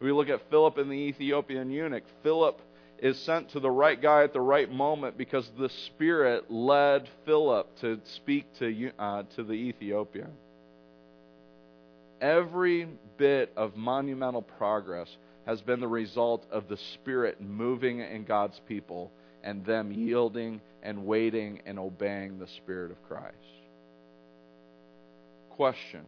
We 0.00 0.12
look 0.12 0.28
at 0.28 0.48
Philip 0.50 0.78
and 0.78 0.90
the 0.90 0.94
Ethiopian 0.94 1.70
eunuch. 1.70 2.04
Philip 2.22 2.60
is 2.98 3.18
sent 3.18 3.50
to 3.50 3.60
the 3.60 3.70
right 3.70 4.00
guy 4.00 4.24
at 4.24 4.32
the 4.32 4.40
right 4.40 4.70
moment 4.70 5.16
because 5.16 5.50
the 5.58 5.68
Spirit 5.86 6.50
led 6.50 7.08
Philip 7.24 7.78
to 7.80 8.00
speak 8.16 8.46
to, 8.58 8.90
uh, 8.98 9.22
to 9.36 9.44
the 9.44 9.52
Ethiopian. 9.52 10.30
Every 12.20 12.88
bit 13.16 13.52
of 13.56 13.76
monumental 13.76 14.42
progress 14.42 15.08
has 15.46 15.60
been 15.62 15.80
the 15.80 15.88
result 15.88 16.46
of 16.50 16.68
the 16.68 16.76
Spirit 16.94 17.40
moving 17.40 18.00
in 18.00 18.24
God's 18.24 18.60
people 18.68 19.10
and 19.42 19.64
them 19.64 19.90
yielding 19.92 20.60
and 20.82 21.06
waiting 21.06 21.60
and 21.64 21.78
obeying 21.78 22.38
the 22.38 22.46
Spirit 22.46 22.90
of 22.90 23.02
Christ. 23.08 23.36
Question 25.50 26.06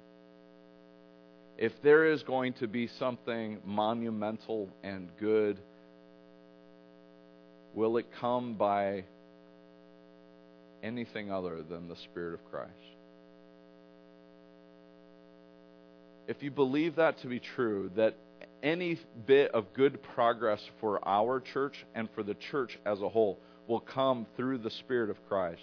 If 1.62 1.72
there 1.82 2.06
is 2.06 2.22
going 2.24 2.54
to 2.54 2.66
be 2.66 2.88
something 2.98 3.60
monumental 3.64 4.68
and 4.82 5.08
good 5.18 5.58
Will 7.74 7.96
it 7.96 8.06
come 8.20 8.54
by 8.54 9.04
anything 10.82 11.32
other 11.32 11.62
than 11.62 11.88
the 11.88 11.96
Spirit 11.96 12.34
of 12.34 12.50
Christ? 12.50 12.70
If 16.28 16.42
you 16.42 16.50
believe 16.50 16.96
that 16.96 17.18
to 17.22 17.28
be 17.28 17.40
true, 17.40 17.90
that 17.96 18.14
any 18.62 18.98
bit 19.26 19.50
of 19.52 19.72
good 19.72 20.02
progress 20.02 20.60
for 20.80 21.06
our 21.06 21.40
church 21.40 21.84
and 21.94 22.08
for 22.14 22.22
the 22.22 22.34
church 22.34 22.78
as 22.84 23.00
a 23.00 23.08
whole 23.08 23.38
will 23.66 23.80
come 23.80 24.26
through 24.36 24.58
the 24.58 24.70
Spirit 24.70 25.08
of 25.08 25.16
Christ, 25.28 25.62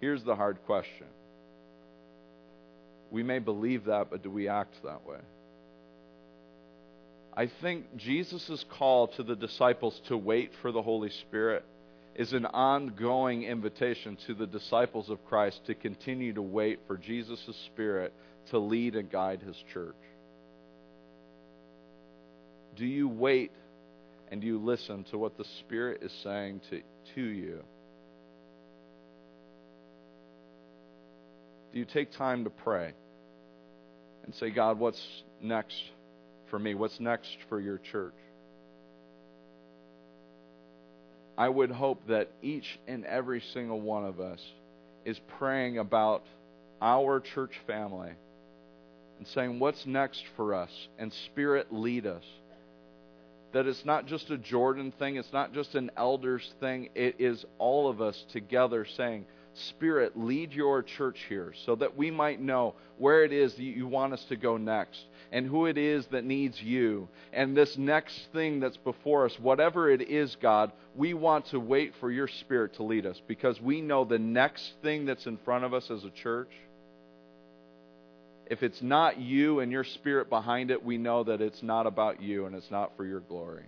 here's 0.00 0.24
the 0.24 0.34
hard 0.34 0.58
question. 0.66 1.06
We 3.10 3.22
may 3.22 3.38
believe 3.38 3.86
that, 3.86 4.08
but 4.10 4.22
do 4.22 4.30
we 4.30 4.48
act 4.48 4.74
that 4.84 5.06
way? 5.06 5.18
I 7.36 7.50
think 7.62 7.96
Jesus' 7.96 8.64
call 8.78 9.08
to 9.08 9.22
the 9.22 9.36
disciples 9.36 10.00
to 10.08 10.16
wait 10.16 10.52
for 10.62 10.72
the 10.72 10.82
Holy 10.82 11.10
Spirit 11.10 11.64
is 12.14 12.32
an 12.32 12.44
ongoing 12.46 13.44
invitation 13.44 14.18
to 14.26 14.34
the 14.34 14.46
disciples 14.46 15.08
of 15.10 15.24
Christ 15.26 15.64
to 15.66 15.74
continue 15.74 16.34
to 16.34 16.42
wait 16.42 16.80
for 16.86 16.96
Jesus' 16.96 17.56
Spirit 17.66 18.12
to 18.50 18.58
lead 18.58 18.96
and 18.96 19.10
guide 19.10 19.40
his 19.40 19.56
church. 19.72 19.94
Do 22.76 22.84
you 22.84 23.08
wait 23.08 23.52
and 24.30 24.40
do 24.40 24.46
you 24.46 24.58
listen 24.58 25.04
to 25.10 25.18
what 25.18 25.36
the 25.36 25.44
Spirit 25.60 26.02
is 26.02 26.12
saying 26.22 26.60
to, 26.70 26.82
to 27.14 27.20
you? 27.20 27.62
Do 31.72 31.78
you 31.78 31.84
take 31.84 32.12
time 32.12 32.44
to 32.44 32.50
pray 32.50 32.92
and 34.24 34.34
say, 34.34 34.50
God, 34.50 34.78
what's 34.78 35.00
next 35.40 35.80
for 36.50 36.58
me? 36.58 36.74
What's 36.74 36.98
next 36.98 37.36
for 37.48 37.60
your 37.60 37.78
church? 37.78 38.14
I 41.38 41.48
would 41.48 41.70
hope 41.70 42.06
that 42.08 42.30
each 42.42 42.78
and 42.86 43.04
every 43.06 43.42
single 43.54 43.80
one 43.80 44.04
of 44.04 44.20
us 44.20 44.40
is 45.04 45.18
praying 45.38 45.78
about 45.78 46.24
our 46.82 47.20
church 47.20 47.52
family 47.66 48.12
and 49.18 49.26
saying, 49.28 49.58
What's 49.58 49.86
next 49.86 50.22
for 50.36 50.54
us? 50.54 50.70
And 50.98 51.12
Spirit, 51.26 51.72
lead 51.72 52.06
us. 52.06 52.24
That 53.52 53.66
it's 53.66 53.84
not 53.84 54.06
just 54.06 54.30
a 54.30 54.38
Jordan 54.38 54.92
thing, 54.98 55.16
it's 55.16 55.32
not 55.32 55.54
just 55.54 55.74
an 55.74 55.90
elders 55.96 56.52
thing, 56.60 56.90
it 56.94 57.16
is 57.18 57.44
all 57.58 57.88
of 57.88 58.00
us 58.00 58.22
together 58.32 58.86
saying, 58.96 59.24
Spirit, 59.54 60.16
lead 60.16 60.52
your 60.52 60.82
church 60.82 61.18
here 61.28 61.52
so 61.64 61.74
that 61.76 61.96
we 61.96 62.10
might 62.10 62.40
know 62.40 62.74
where 62.98 63.24
it 63.24 63.32
is 63.32 63.54
that 63.54 63.62
you 63.62 63.86
want 63.86 64.12
us 64.12 64.24
to 64.24 64.36
go 64.36 64.56
next 64.56 65.00
and 65.32 65.46
who 65.46 65.66
it 65.66 65.78
is 65.78 66.06
that 66.06 66.24
needs 66.24 66.60
you. 66.60 67.08
And 67.32 67.56
this 67.56 67.76
next 67.76 68.18
thing 68.32 68.60
that's 68.60 68.76
before 68.78 69.26
us, 69.26 69.38
whatever 69.38 69.90
it 69.90 70.02
is, 70.08 70.36
God, 70.40 70.72
we 70.96 71.14
want 71.14 71.46
to 71.46 71.60
wait 71.60 71.94
for 72.00 72.10
your 72.10 72.28
Spirit 72.28 72.74
to 72.74 72.82
lead 72.82 73.06
us 73.06 73.20
because 73.26 73.60
we 73.60 73.80
know 73.80 74.04
the 74.04 74.18
next 74.18 74.72
thing 74.82 75.06
that's 75.06 75.26
in 75.26 75.38
front 75.38 75.64
of 75.64 75.74
us 75.74 75.90
as 75.90 76.04
a 76.04 76.10
church. 76.10 76.50
If 78.46 78.64
it's 78.64 78.82
not 78.82 79.18
you 79.18 79.60
and 79.60 79.70
your 79.70 79.84
Spirit 79.84 80.28
behind 80.28 80.70
it, 80.70 80.84
we 80.84 80.98
know 80.98 81.22
that 81.24 81.40
it's 81.40 81.62
not 81.62 81.86
about 81.86 82.20
you 82.20 82.46
and 82.46 82.54
it's 82.54 82.70
not 82.70 82.96
for 82.96 83.04
your 83.04 83.20
glory. 83.20 83.64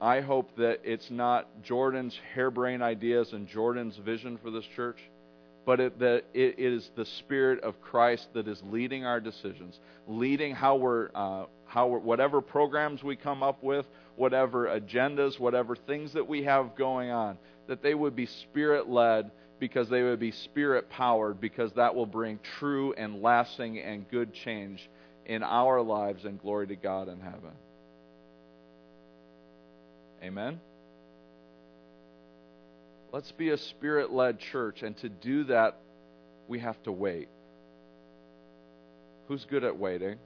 I 0.00 0.20
hope 0.20 0.54
that 0.56 0.80
it's 0.84 1.10
not 1.10 1.62
Jordan's 1.62 2.18
harebrained 2.34 2.82
ideas 2.82 3.32
and 3.32 3.48
Jordan's 3.48 3.96
vision 3.96 4.38
for 4.40 4.50
this 4.50 4.64
church, 4.76 4.98
but 5.66 5.80
it, 5.80 5.98
that 5.98 6.24
it 6.34 6.58
is 6.58 6.90
the 6.94 7.04
Spirit 7.04 7.62
of 7.64 7.80
Christ 7.80 8.28
that 8.34 8.46
is 8.46 8.62
leading 8.70 9.04
our 9.04 9.20
decisions, 9.20 9.80
leading 10.06 10.54
how 10.54 10.76
we're, 10.76 11.10
uh, 11.14 11.46
how 11.66 11.88
we're, 11.88 11.98
whatever 11.98 12.40
programs 12.40 13.02
we 13.02 13.16
come 13.16 13.42
up 13.42 13.62
with, 13.62 13.86
whatever 14.14 14.66
agendas, 14.66 15.38
whatever 15.38 15.74
things 15.74 16.12
that 16.12 16.26
we 16.26 16.44
have 16.44 16.76
going 16.76 17.10
on, 17.10 17.36
that 17.66 17.82
they 17.82 17.94
would 17.94 18.14
be 18.14 18.26
Spirit 18.26 18.88
led 18.88 19.32
because 19.58 19.88
they 19.88 20.04
would 20.04 20.20
be 20.20 20.30
Spirit 20.30 20.88
powered, 20.88 21.40
because 21.40 21.72
that 21.72 21.94
will 21.94 22.06
bring 22.06 22.38
true 22.58 22.92
and 22.92 23.20
lasting 23.20 23.80
and 23.80 24.08
good 24.08 24.32
change 24.32 24.88
in 25.26 25.42
our 25.42 25.82
lives 25.82 26.24
and 26.24 26.40
glory 26.40 26.68
to 26.68 26.76
God 26.76 27.08
in 27.08 27.20
heaven. 27.20 27.50
Amen? 30.22 30.60
Let's 33.12 33.32
be 33.32 33.50
a 33.50 33.56
spirit 33.56 34.12
led 34.12 34.38
church, 34.38 34.82
and 34.82 34.96
to 34.98 35.08
do 35.08 35.44
that, 35.44 35.78
we 36.46 36.58
have 36.58 36.82
to 36.82 36.92
wait. 36.92 37.28
Who's 39.28 39.44
good 39.44 39.64
at 39.64 39.78
waiting? 39.78 40.18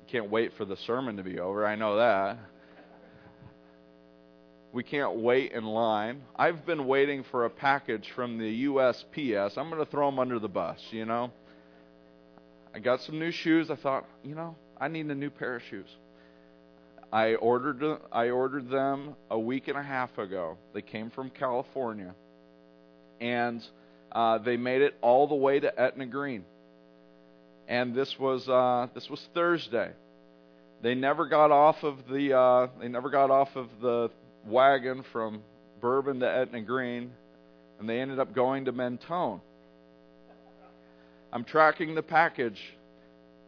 You 0.00 0.06
can't 0.06 0.30
wait 0.30 0.52
for 0.56 0.64
the 0.64 0.76
sermon 0.76 1.16
to 1.16 1.22
be 1.22 1.40
over, 1.40 1.66
I 1.66 1.74
know 1.74 1.96
that. 1.96 2.38
We 4.72 4.84
can't 4.84 5.16
wait 5.16 5.50
in 5.52 5.64
line. 5.64 6.22
I've 6.36 6.64
been 6.64 6.86
waiting 6.86 7.24
for 7.24 7.44
a 7.44 7.50
package 7.50 8.08
from 8.14 8.38
the 8.38 8.66
USPS. 8.66 9.58
I'm 9.58 9.68
going 9.68 9.84
to 9.84 9.90
throw 9.90 10.08
them 10.08 10.20
under 10.20 10.38
the 10.38 10.48
bus, 10.48 10.78
you 10.92 11.04
know? 11.04 11.32
I 12.72 12.78
got 12.78 13.00
some 13.00 13.18
new 13.18 13.32
shoes. 13.32 13.68
I 13.68 13.74
thought, 13.74 14.04
you 14.22 14.36
know, 14.36 14.54
I 14.80 14.86
need 14.86 15.06
a 15.06 15.14
new 15.14 15.30
pair 15.30 15.56
of 15.56 15.62
shoes. 15.64 15.88
I 17.12 17.34
ordered 17.34 17.82
I 18.12 18.30
ordered 18.30 18.70
them 18.70 19.16
a 19.30 19.38
week 19.38 19.68
and 19.68 19.76
a 19.76 19.82
half 19.82 20.16
ago. 20.18 20.56
They 20.72 20.82
came 20.82 21.10
from 21.10 21.30
California, 21.30 22.14
and 23.20 23.64
uh, 24.12 24.38
they 24.38 24.56
made 24.56 24.82
it 24.82 24.94
all 25.00 25.26
the 25.26 25.34
way 25.34 25.58
to 25.58 25.80
Etna 25.80 26.06
Green. 26.06 26.44
And 27.66 27.94
this 27.94 28.16
was 28.18 28.48
uh, 28.48 28.88
this 28.94 29.08
was 29.10 29.20
Thursday. 29.34 29.90
They 30.82 30.94
never 30.94 31.26
got 31.26 31.50
off 31.50 31.82
of 31.82 31.96
the 32.08 32.36
uh, 32.36 32.66
they 32.80 32.88
never 32.88 33.10
got 33.10 33.30
off 33.30 33.50
of 33.56 33.68
the 33.82 34.10
wagon 34.46 35.04
from 35.12 35.42
Bourbon 35.80 36.20
to 36.20 36.30
Etna 36.30 36.62
Green, 36.62 37.10
and 37.80 37.88
they 37.88 38.00
ended 38.00 38.20
up 38.20 38.32
going 38.34 38.66
to 38.66 38.72
Mentone. 38.72 39.40
I'm 41.32 41.44
tracking 41.44 41.94
the 41.94 42.02
package 42.02 42.60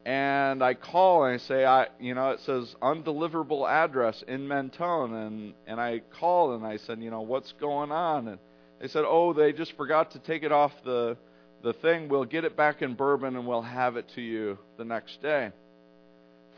and 0.04 0.62
I 0.62 0.74
call 0.74 1.24
and 1.24 1.34
I 1.34 1.38
say, 1.38 1.64
I, 1.64 1.86
you 2.00 2.14
know, 2.14 2.30
it 2.30 2.40
says 2.40 2.74
undeliverable 2.82 3.68
address 3.68 4.22
in 4.26 4.48
Mentone, 4.48 5.14
and 5.14 5.54
and 5.66 5.80
I 5.80 6.02
called 6.18 6.60
and 6.60 6.66
I 6.66 6.76
said, 6.78 7.00
you 7.00 7.10
know, 7.10 7.20
what's 7.20 7.52
going 7.52 7.92
on? 7.92 8.28
And 8.28 8.38
they 8.80 8.88
said, 8.88 9.04
oh, 9.06 9.32
they 9.32 9.52
just 9.52 9.76
forgot 9.76 10.10
to 10.12 10.18
take 10.18 10.42
it 10.42 10.52
off 10.52 10.72
the 10.84 11.16
the 11.62 11.72
thing. 11.72 12.08
We'll 12.08 12.24
get 12.24 12.44
it 12.44 12.56
back 12.56 12.82
in 12.82 12.94
Bourbon 12.94 13.36
and 13.36 13.46
we'll 13.46 13.62
have 13.62 13.96
it 13.96 14.08
to 14.16 14.20
you 14.20 14.58
the 14.76 14.84
next 14.84 15.22
day. 15.22 15.52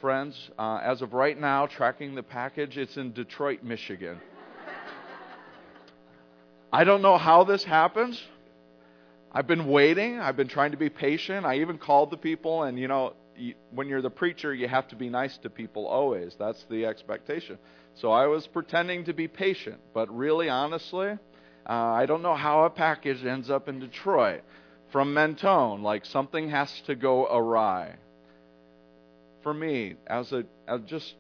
Friends, 0.01 0.51
uh, 0.59 0.81
as 0.83 1.03
of 1.03 1.13
right 1.13 1.39
now, 1.39 1.67
tracking 1.67 2.15
the 2.15 2.23
package, 2.23 2.79
it's 2.79 2.97
in 2.97 3.13
Detroit, 3.13 3.63
Michigan. 3.63 4.21
I 6.73 6.85
don't 6.85 7.03
know 7.03 7.19
how 7.19 7.45
this 7.45 7.63
happens. 7.63 8.21
I've 9.31 9.47
been 9.47 9.67
waiting. 9.67 10.19
I've 10.19 10.37
been 10.37 10.49
trying 10.49 10.73
to 10.73 10.77
be 10.77 10.89
patient. 10.89 11.47
I 11.47 11.59
even 11.59 11.79
called 11.79 12.11
the 12.11 12.17
people, 12.17 12.65
and 12.65 12.79
you 12.79 12.89
know, 12.89 13.15
when 13.71 13.89
you're 13.89 14.03
the 14.03 14.11
preacher, 14.11 14.55
you 14.55 14.69
have 14.69 14.89
to 14.89 14.97
be 14.97 15.09
nice 15.09 15.37
to 15.39 15.51
people 15.51 15.87
always. 15.87 16.35
That's 16.39 16.65
the 16.71 16.87
expectation. 16.87 17.59
So 17.95 18.11
I 18.11 18.27
was 18.27 18.47
pretending 18.47 19.05
to 19.05 19.13
be 19.13 19.29
patient, 19.29 19.81
but 19.93 20.15
really, 20.15 20.49
honestly, 20.49 21.11
uh, 21.69 21.73
I 21.73 22.07
don't 22.07 22.23
know 22.23 22.35
how 22.35 22.65
a 22.65 22.71
package 22.71 23.25
ends 23.25 23.51
up 23.51 23.69
in 23.69 23.81
Detroit 23.81 24.43
from 24.93 25.15
Mentone. 25.15 25.83
Like 25.83 26.05
something 26.05 26.51
has 26.51 26.71
to 26.87 26.95
go 26.95 27.27
awry. 27.27 27.97
For 29.43 29.55
me, 29.55 29.97
as 30.07 30.33
a 30.33 30.45
as 30.67 30.81
just 30.87 31.15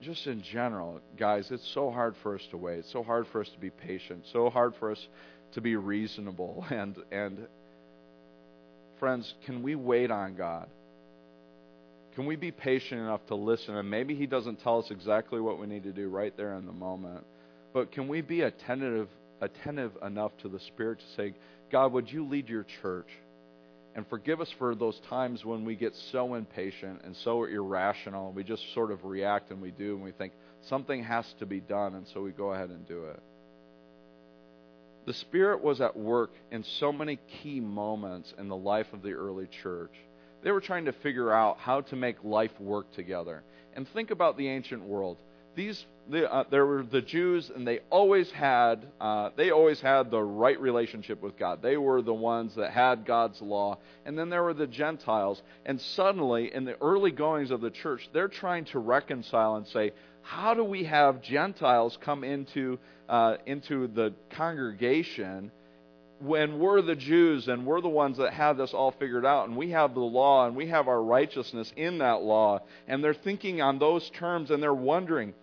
just 0.00 0.26
in 0.26 0.42
general, 0.42 1.00
guys, 1.18 1.50
it's 1.50 1.66
so 1.72 1.90
hard 1.90 2.14
for 2.22 2.34
us 2.34 2.46
to 2.50 2.56
wait. 2.56 2.80
It's 2.80 2.92
so 2.92 3.02
hard 3.02 3.26
for 3.28 3.40
us 3.40 3.48
to 3.48 3.58
be 3.58 3.70
patient. 3.70 4.24
So 4.32 4.50
hard 4.50 4.74
for 4.78 4.90
us 4.90 5.08
to 5.52 5.60
be 5.60 5.76
reasonable. 5.76 6.64
And 6.70 6.96
and 7.10 7.46
friends, 8.98 9.34
can 9.44 9.62
we 9.62 9.74
wait 9.74 10.10
on 10.10 10.34
God? 10.36 10.68
Can 12.16 12.24
we 12.24 12.34
be 12.34 12.50
patient 12.50 13.00
enough 13.00 13.24
to 13.26 13.34
listen? 13.34 13.76
And 13.76 13.90
maybe 13.90 14.14
He 14.14 14.26
doesn't 14.26 14.62
tell 14.62 14.78
us 14.78 14.90
exactly 14.90 15.38
what 15.40 15.60
we 15.60 15.66
need 15.66 15.84
to 15.84 15.92
do 15.92 16.08
right 16.08 16.34
there 16.36 16.54
in 16.54 16.66
the 16.66 16.72
moment. 16.72 17.24
But 17.72 17.92
can 17.92 18.08
we 18.08 18.22
be 18.22 18.40
attentive 18.40 19.08
attentive 19.42 19.92
enough 20.02 20.32
to 20.38 20.48
the 20.48 20.58
Spirit 20.60 20.98
to 20.98 21.04
say, 21.14 21.34
God, 21.70 21.92
would 21.92 22.10
you 22.10 22.26
lead 22.26 22.48
your 22.48 22.64
church? 22.80 23.08
And 23.94 24.06
forgive 24.08 24.40
us 24.40 24.50
for 24.58 24.74
those 24.74 24.98
times 25.10 25.44
when 25.44 25.66
we 25.66 25.74
get 25.74 25.94
so 26.10 26.34
impatient 26.34 27.02
and 27.04 27.14
so 27.16 27.44
irrational, 27.44 28.28
and 28.28 28.36
we 28.36 28.44
just 28.44 28.62
sort 28.72 28.90
of 28.90 29.04
react 29.04 29.50
and 29.50 29.60
we 29.60 29.70
do, 29.70 29.94
and 29.94 30.02
we 30.02 30.12
think 30.12 30.32
something 30.68 31.04
has 31.04 31.26
to 31.38 31.46
be 31.46 31.60
done, 31.60 31.94
and 31.94 32.06
so 32.08 32.22
we 32.22 32.30
go 32.30 32.52
ahead 32.52 32.70
and 32.70 32.86
do 32.88 33.04
it. 33.04 33.20
The 35.06 35.14
Spirit 35.14 35.62
was 35.62 35.80
at 35.80 35.96
work 35.96 36.30
in 36.50 36.64
so 36.64 36.92
many 36.92 37.18
key 37.42 37.60
moments 37.60 38.32
in 38.38 38.48
the 38.48 38.56
life 38.56 38.92
of 38.92 39.02
the 39.02 39.12
early 39.12 39.48
church. 39.62 39.92
They 40.46 40.52
were 40.52 40.60
trying 40.60 40.84
to 40.84 40.92
figure 40.92 41.32
out 41.32 41.58
how 41.58 41.80
to 41.80 41.96
make 41.96 42.22
life 42.22 42.52
work 42.60 42.92
together. 42.92 43.42
And 43.74 43.88
think 43.88 44.12
about 44.12 44.38
the 44.38 44.46
ancient 44.46 44.80
world. 44.80 45.16
These 45.56 45.84
the, 46.08 46.32
uh, 46.32 46.44
there 46.52 46.64
were 46.64 46.84
the 46.84 47.02
Jews, 47.02 47.50
and 47.52 47.66
they 47.66 47.80
always 47.90 48.30
had 48.30 48.86
uh, 49.00 49.30
they 49.34 49.50
always 49.50 49.80
had 49.80 50.08
the 50.08 50.22
right 50.22 50.60
relationship 50.60 51.20
with 51.20 51.36
God. 51.36 51.62
They 51.62 51.76
were 51.76 52.00
the 52.00 52.14
ones 52.14 52.54
that 52.54 52.70
had 52.70 53.04
God's 53.04 53.42
law, 53.42 53.78
and 54.04 54.16
then 54.16 54.30
there 54.30 54.44
were 54.44 54.54
the 54.54 54.68
Gentiles. 54.68 55.42
And 55.64 55.80
suddenly, 55.80 56.54
in 56.54 56.64
the 56.64 56.80
early 56.80 57.10
goings 57.10 57.50
of 57.50 57.60
the 57.60 57.72
church, 57.72 58.08
they're 58.12 58.28
trying 58.28 58.66
to 58.66 58.78
reconcile 58.78 59.56
and 59.56 59.66
say, 59.66 59.94
how 60.22 60.54
do 60.54 60.62
we 60.62 60.84
have 60.84 61.22
Gentiles 61.22 61.98
come 62.00 62.22
into 62.22 62.78
uh, 63.08 63.38
into 63.46 63.88
the 63.88 64.12
congregation 64.30 65.50
when 66.20 66.58
we're 66.58 66.82
the 66.82 66.96
Jews 66.96 67.48
and 67.48 67.66
we're 67.66 67.80
the 67.80 67.88
ones 67.88 68.18
that 68.18 68.32
have 68.32 68.56
this 68.56 68.72
all 68.72 68.92
figured 68.92 69.26
out 69.26 69.48
and 69.48 69.56
we 69.56 69.70
have 69.70 69.94
the 69.94 70.00
law 70.00 70.46
and 70.46 70.56
we 70.56 70.68
have 70.68 70.88
our 70.88 71.02
righteousness 71.02 71.72
in 71.76 71.98
that 71.98 72.22
law 72.22 72.60
and 72.88 73.04
they're 73.04 73.14
thinking 73.14 73.60
on 73.60 73.78
those 73.78 74.08
terms 74.10 74.50
and 74.50 74.62
they're 74.62 74.72
wondering 74.72 75.34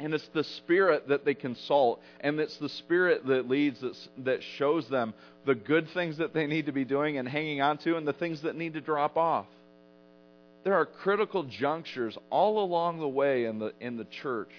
and 0.00 0.14
it's 0.14 0.28
the 0.28 0.44
Spirit 0.44 1.08
that 1.08 1.24
they 1.26 1.34
consult, 1.34 2.00
and 2.20 2.40
it's 2.40 2.56
the 2.56 2.70
Spirit 2.70 3.26
that 3.26 3.48
leads, 3.48 3.80
that, 3.80 3.94
that 4.24 4.42
shows 4.56 4.88
them 4.88 5.12
the 5.44 5.54
good 5.54 5.88
things 5.90 6.16
that 6.16 6.32
they 6.32 6.46
need 6.46 6.66
to 6.66 6.72
be 6.72 6.86
doing 6.86 7.18
and 7.18 7.28
hanging 7.28 7.60
on 7.60 7.76
to, 7.78 7.96
and 7.96 8.08
the 8.08 8.14
things 8.14 8.40
that 8.42 8.56
need 8.56 8.72
to 8.74 8.80
drop 8.80 9.18
off. 9.18 9.46
There 10.64 10.74
are 10.74 10.86
critical 10.86 11.44
junctures 11.44 12.16
all 12.30 12.64
along 12.64 12.98
the 12.98 13.08
way 13.08 13.44
in 13.44 13.58
the, 13.58 13.72
in 13.78 13.98
the 13.98 14.06
church, 14.22 14.50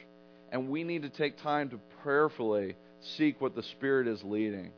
and 0.51 0.69
we 0.69 0.83
need 0.83 1.01
to 1.01 1.09
take 1.09 1.37
time 1.37 1.69
to 1.69 1.79
prayerfully 2.03 2.75
seek 3.17 3.41
what 3.41 3.55
the 3.55 3.63
Spirit 3.63 4.07
is 4.07 4.23
leading. 4.23 4.71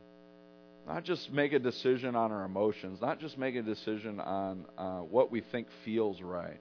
Not 0.86 1.04
just 1.04 1.32
make 1.32 1.52
a 1.52 1.58
decision 1.58 2.14
on 2.14 2.30
our 2.30 2.44
emotions, 2.44 3.00
not 3.00 3.20
just 3.20 3.38
make 3.38 3.54
a 3.54 3.62
decision 3.62 4.20
on 4.20 4.66
uh, 4.76 4.98
what 4.98 5.30
we 5.30 5.40
think 5.40 5.66
feels 5.84 6.20
right 6.20 6.60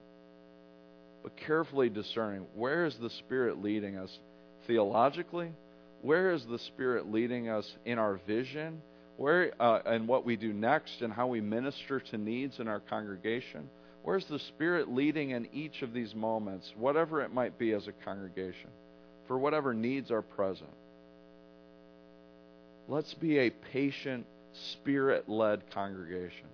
but 1.23 1.37
carefully 1.37 1.89
discerning 1.89 2.45
where 2.53 2.85
is 2.85 2.95
the 2.97 3.09
Spirit 3.09 3.63
leading 3.63 3.97
us 3.97 4.19
theologically? 4.67 5.51
Where 6.01 6.31
is 6.31 6.45
the 6.45 6.59
Spirit 6.59 7.09
leading 7.09 7.47
us 7.47 7.65
in 7.85 7.97
our 7.97 8.19
vision? 8.27 8.81
Where 9.15 9.53
uh, 9.59 9.79
and 9.85 10.07
what 10.07 10.25
we 10.25 10.35
do 10.35 10.51
next 10.51 11.01
and 11.01 11.13
how 11.13 11.27
we 11.27 11.39
minister 11.39 12.01
to 12.01 12.17
needs 12.17 12.59
in 12.59 12.67
our 12.67 12.81
congregation? 12.81 13.69
Where's 14.03 14.25
the 14.25 14.39
Spirit 14.39 14.89
leading 14.89 15.29
in 15.29 15.47
each 15.53 15.81
of 15.81 15.93
these 15.93 16.13
moments, 16.13 16.73
whatever 16.77 17.21
it 17.21 17.33
might 17.33 17.57
be 17.57 17.71
as 17.71 17.87
a 17.87 17.93
congregation, 18.03 18.69
for 19.27 19.37
whatever 19.37 19.73
needs 19.73 20.11
are 20.11 20.21
present? 20.21 20.69
Let's 22.87 23.13
be 23.13 23.39
a 23.39 23.49
patient, 23.49 24.25
Spirit 24.73 25.29
led 25.29 25.61
congregation. 25.73 26.47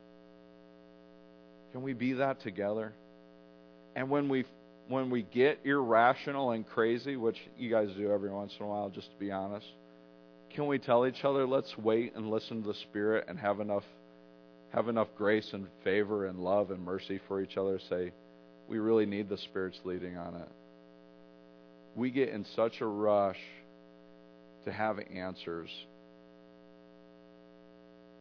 Can 1.71 1.81
we 1.81 1.93
be 1.93 2.13
that 2.13 2.41
together? 2.41 2.93
And 3.95 4.09
when 4.09 4.29
we 4.29 4.45
when 4.87 5.11
we 5.11 5.21
get 5.21 5.59
irrational 5.63 6.51
and 6.51 6.67
crazy, 6.67 7.15
which 7.15 7.37
you 7.57 7.69
guys 7.69 7.89
do 7.95 8.11
every 8.11 8.31
once 8.31 8.51
in 8.59 8.65
a 8.65 8.69
while, 8.69 8.89
just 8.89 9.11
to 9.11 9.19
be 9.19 9.31
honest, 9.31 9.67
can 10.55 10.65
we 10.65 10.79
tell 10.79 11.05
each 11.05 11.23
other, 11.23 11.45
let's 11.45 11.77
wait 11.77 12.15
and 12.15 12.31
listen 12.31 12.63
to 12.63 12.69
the 12.69 12.73
Spirit 12.73 13.25
and 13.27 13.39
have 13.39 13.59
enough 13.59 13.83
have 14.73 14.87
enough 14.87 15.07
grace 15.17 15.49
and 15.53 15.67
favor 15.83 16.27
and 16.27 16.39
love 16.39 16.71
and 16.71 16.83
mercy 16.83 17.19
for 17.27 17.41
each 17.41 17.57
other? 17.57 17.79
Say, 17.89 18.11
we 18.67 18.77
really 18.79 19.05
need 19.05 19.29
the 19.29 19.37
Spirit's 19.37 19.79
leading 19.83 20.17
on 20.17 20.35
it. 20.35 20.49
We 21.95 22.11
get 22.11 22.29
in 22.29 22.45
such 22.55 22.81
a 22.81 22.85
rush 22.85 23.39
to 24.65 24.71
have 24.71 24.99
answers. 24.99 25.69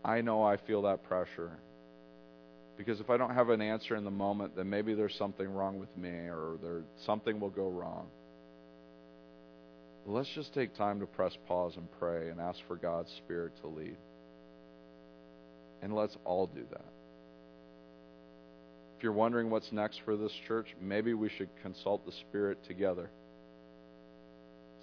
I 0.05 0.21
know 0.21 0.43
I 0.43 0.57
feel 0.57 0.83
that 0.83 1.05
pressure. 1.05 1.51
Because 2.77 3.01
if 3.01 3.11
I 3.11 3.17
don't 3.17 3.35
have 3.35 3.49
an 3.49 3.61
answer 3.61 3.97
in 3.97 4.05
the 4.05 4.11
moment, 4.11 4.55
then 4.57 4.71
maybe 4.71 4.95
there's 4.95 5.15
something 5.17 5.53
wrong 5.53 5.81
with 5.81 5.95
me 5.97 6.11
or 6.11 6.59
there 6.63 6.83
something 7.05 7.41
will 7.41 7.51
go 7.51 7.69
wrong. 7.69 8.07
Let's 10.07 10.31
just 10.35 10.55
take 10.55 10.75
time 10.77 11.01
to 11.01 11.07
press 11.07 11.37
pause 11.49 11.75
and 11.77 11.89
pray 11.99 12.31
and 12.31 12.41
ask 12.41 12.59
for 12.69 12.77
God's 12.77 13.11
Spirit 13.25 13.53
to 13.63 13.69
lead. 13.69 13.97
And 15.83 15.95
let's 15.95 16.17
all 16.25 16.47
do 16.47 16.63
that. 16.71 16.85
If 18.97 19.03
you're 19.03 19.13
wondering 19.13 19.51
what's 19.51 19.71
next 19.71 20.01
for 20.05 20.17
this 20.17 20.33
church, 20.47 20.69
maybe 20.81 21.15
we 21.15 21.29
should 21.29 21.51
consult 21.63 22.07
the 22.07 22.13
Spirit 22.29 22.59
together. 22.67 23.11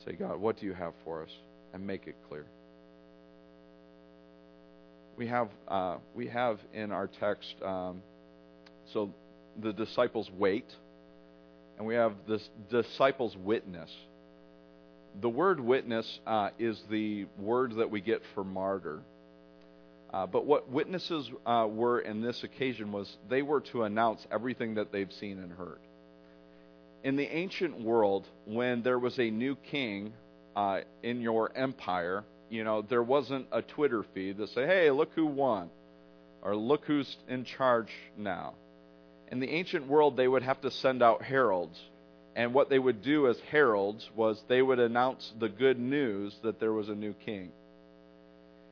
Say, 0.05 0.13
God, 0.13 0.39
what 0.39 0.59
do 0.59 0.65
you 0.65 0.73
have 0.73 0.93
for 1.03 1.23
us? 1.23 1.31
And 1.73 1.85
make 1.87 2.07
it 2.07 2.15
clear 2.29 2.45
we 5.17 5.27
have 5.27 5.49
uh, 5.67 5.97
we 6.13 6.27
have 6.27 6.59
in 6.73 6.91
our 6.91 7.07
text 7.07 7.55
um, 7.63 8.01
so 8.93 9.13
the 9.61 9.73
disciples 9.73 10.29
wait 10.37 10.65
and 11.77 11.87
we 11.87 11.95
have 11.95 12.13
this 12.27 12.47
disciples 12.69 13.35
witness. 13.37 13.91
The 15.21 15.29
word 15.29 15.59
witness 15.59 16.19
uh, 16.25 16.49
is 16.59 16.81
the 16.89 17.25
word 17.37 17.75
that 17.77 17.89
we 17.89 18.01
get 18.01 18.21
for 18.33 18.43
martyr. 18.43 19.01
Uh, 20.13 20.25
but 20.25 20.45
what 20.45 20.69
witnesses 20.69 21.29
uh, 21.45 21.67
were 21.69 21.99
in 21.99 22.21
this 22.21 22.43
occasion 22.43 22.91
was 22.91 23.17
they 23.29 23.41
were 23.41 23.61
to 23.61 23.83
announce 23.83 24.25
everything 24.31 24.75
that 24.75 24.91
they've 24.91 25.11
seen 25.11 25.39
and 25.39 25.51
heard. 25.51 25.79
In 27.03 27.17
the 27.17 27.27
ancient 27.35 27.81
world 27.81 28.25
when 28.45 28.81
there 28.81 28.99
was 28.99 29.19
a 29.19 29.29
new 29.29 29.55
king 29.55 30.13
uh, 30.55 30.81
in 31.03 31.21
your 31.21 31.55
empire 31.55 32.23
you 32.55 32.63
know, 32.63 32.81
there 32.81 33.03
wasn't 33.03 33.47
a 33.51 33.61
Twitter 33.61 34.03
feed 34.13 34.37
that 34.37 34.49
say, 34.49 34.65
"Hey, 34.65 34.89
look 34.91 35.11
who 35.13 35.25
won," 35.25 35.69
or 36.41 36.55
"Look 36.55 36.85
who's 36.85 37.17
in 37.27 37.43
charge 37.43 37.91
now." 38.17 38.53
In 39.31 39.39
the 39.39 39.49
ancient 39.49 39.87
world, 39.87 40.15
they 40.15 40.27
would 40.27 40.43
have 40.43 40.61
to 40.61 40.71
send 40.71 41.03
out 41.03 41.21
heralds, 41.23 41.79
and 42.35 42.53
what 42.53 42.69
they 42.69 42.79
would 42.79 43.01
do 43.01 43.27
as 43.27 43.39
heralds 43.41 44.09
was 44.15 44.43
they 44.47 44.61
would 44.61 44.79
announce 44.79 45.33
the 45.39 45.49
good 45.49 45.79
news 45.79 46.37
that 46.43 46.59
there 46.59 46.73
was 46.73 46.89
a 46.89 46.95
new 46.95 47.13
king. 47.13 47.51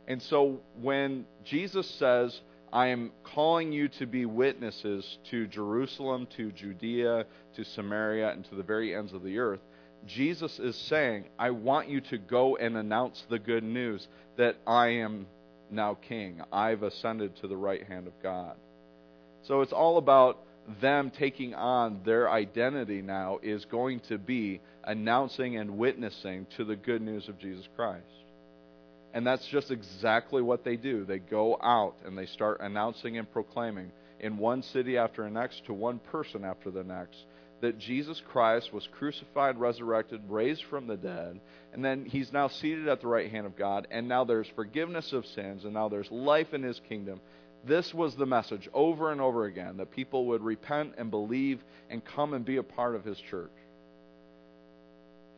And 0.07 0.21
so 0.21 0.59
when 0.81 1.25
Jesus 1.45 1.89
says, 1.89 2.39
I 2.71 2.87
am 2.87 3.11
calling 3.23 3.71
you 3.71 3.87
to 3.99 4.05
be 4.05 4.25
witnesses 4.25 5.17
to 5.29 5.47
Jerusalem, 5.47 6.27
to 6.37 6.51
Judea, 6.51 7.25
to 7.55 7.63
Samaria, 7.63 8.31
and 8.31 8.43
to 8.45 8.55
the 8.55 8.63
very 8.63 8.95
ends 8.95 9.13
of 9.13 9.23
the 9.23 9.39
earth, 9.39 9.61
Jesus 10.07 10.59
is 10.59 10.75
saying, 10.75 11.25
I 11.39 11.51
want 11.51 11.89
you 11.89 12.01
to 12.01 12.17
go 12.17 12.55
and 12.57 12.77
announce 12.77 13.23
the 13.29 13.39
good 13.39 13.63
news 13.63 14.07
that 14.37 14.57
I 14.67 14.87
am 14.87 15.27
now 15.69 15.95
king. 15.95 16.41
I've 16.51 16.83
ascended 16.83 17.35
to 17.37 17.47
the 17.47 17.57
right 17.57 17.83
hand 17.83 18.07
of 18.07 18.13
God. 18.21 18.55
So 19.43 19.61
it's 19.61 19.73
all 19.73 19.97
about 19.97 20.39
them 20.81 21.11
taking 21.11 21.53
on 21.53 22.01
their 22.05 22.29
identity 22.29 23.01
now 23.01 23.39
is 23.43 23.65
going 23.65 23.99
to 24.07 24.17
be 24.17 24.61
announcing 24.83 25.57
and 25.57 25.77
witnessing 25.77 26.47
to 26.57 26.63
the 26.63 26.75
good 26.75 27.01
news 27.01 27.27
of 27.27 27.39
Jesus 27.39 27.67
Christ. 27.75 28.05
And 29.13 29.27
that's 29.27 29.45
just 29.47 29.71
exactly 29.71 30.41
what 30.41 30.63
they 30.63 30.75
do. 30.75 31.05
They 31.05 31.19
go 31.19 31.57
out 31.61 31.95
and 32.05 32.17
they 32.17 32.25
start 32.25 32.61
announcing 32.61 33.17
and 33.17 33.31
proclaiming 33.31 33.91
in 34.19 34.37
one 34.37 34.63
city 34.63 34.97
after 34.97 35.23
the 35.23 35.29
next 35.29 35.65
to 35.65 35.73
one 35.73 35.99
person 35.99 36.43
after 36.43 36.71
the 36.71 36.83
next 36.83 37.17
that 37.63 37.79
Jesus 37.79 38.21
Christ 38.27 38.73
was 38.73 38.89
crucified, 38.91 39.57
resurrected, 39.57 40.19
raised 40.27 40.65
from 40.65 40.85
the 40.85 40.97
dead, 40.97 41.39
and 41.71 41.83
then 41.83 42.03
he's 42.03 42.33
now 42.33 42.49
seated 42.49 42.89
at 42.89 42.99
the 42.99 43.07
right 43.07 43.31
hand 43.31 43.45
of 43.45 43.55
God, 43.55 43.87
and 43.89 44.05
now 44.05 44.25
there's 44.25 44.49
forgiveness 44.53 45.13
of 45.13 45.25
sins, 45.25 45.63
and 45.63 45.73
now 45.73 45.87
there's 45.87 46.11
life 46.11 46.53
in 46.53 46.61
his 46.61 46.81
kingdom. 46.89 47.21
This 47.65 47.93
was 47.93 48.17
the 48.17 48.25
message 48.25 48.67
over 48.73 49.13
and 49.13 49.21
over 49.21 49.45
again 49.45 49.77
that 49.77 49.91
people 49.91 50.25
would 50.25 50.43
repent 50.43 50.95
and 50.97 51.09
believe 51.09 51.63
and 51.89 52.03
come 52.03 52.33
and 52.33 52.43
be 52.43 52.57
a 52.57 52.63
part 52.63 52.95
of 52.95 53.05
his 53.05 53.17
church. 53.31 53.55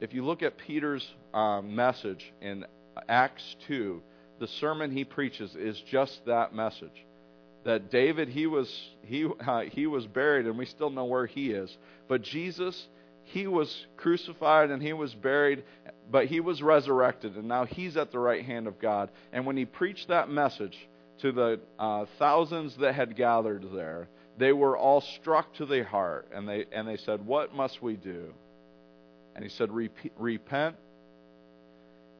If 0.01 0.15
you 0.15 0.25
look 0.25 0.41
at 0.41 0.57
Peter's 0.57 1.07
um, 1.31 1.75
message 1.75 2.33
in 2.41 2.65
Acts 3.07 3.55
2, 3.67 4.01
the 4.39 4.47
sermon 4.47 4.89
he 4.89 5.03
preaches 5.03 5.55
is 5.55 5.79
just 5.91 6.25
that 6.25 6.55
message 6.55 7.05
that 7.65 7.91
David 7.91 8.29
he 8.29 8.47
was 8.47 8.69
he 9.03 9.27
uh, 9.47 9.61
he 9.61 9.87
was 9.87 10.07
buried 10.07 10.45
and 10.45 10.57
we 10.57 10.65
still 10.65 10.89
know 10.89 11.05
where 11.05 11.25
he 11.25 11.51
is. 11.51 11.75
But 12.07 12.21
Jesus 12.21 12.87
he 13.27 13.47
was 13.47 13.87
crucified 13.97 14.69
and 14.69 14.81
he 14.81 14.93
was 14.93 15.13
buried 15.13 15.63
but 16.09 16.27
he 16.27 16.39
was 16.39 16.61
resurrected 16.61 17.35
and 17.35 17.47
now 17.47 17.65
he's 17.65 17.97
at 17.97 18.11
the 18.11 18.19
right 18.19 18.45
hand 18.45 18.67
of 18.67 18.79
God. 18.79 19.09
And 19.33 19.45
when 19.45 19.57
he 19.57 19.65
preached 19.65 20.07
that 20.07 20.29
message 20.29 20.77
to 21.21 21.31
the 21.31 21.59
uh, 21.79 22.05
thousands 22.19 22.77
that 22.77 22.93
had 22.93 23.15
gathered 23.15 23.65
there 23.73 24.07
they 24.37 24.53
were 24.53 24.77
all 24.77 25.01
struck 25.01 25.53
to 25.55 25.65
the 25.65 25.83
heart 25.83 26.27
and 26.33 26.47
they 26.47 26.65
and 26.71 26.87
they 26.87 26.97
said 26.97 27.25
what 27.25 27.53
must 27.53 27.81
we 27.81 27.95
do? 27.95 28.33
And 29.35 29.43
he 29.43 29.49
said 29.49 29.69
repent 30.17 30.77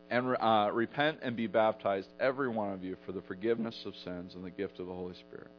and 0.10 0.36
uh, 0.40 0.70
repent 0.72 1.20
and 1.22 1.36
be 1.36 1.48
baptized, 1.48 2.10
every 2.20 2.50
one 2.50 2.72
of 2.74 2.84
you, 2.84 2.96
for 3.06 3.12
the 3.12 3.22
forgiveness 3.22 3.84
of 3.86 3.96
sins 3.96 4.36
and 4.36 4.44
the 4.44 4.52
gift 4.52 4.80
of 4.80 4.88
the 4.88 4.94
Holy 4.94 5.16
Spirit. 5.16 5.52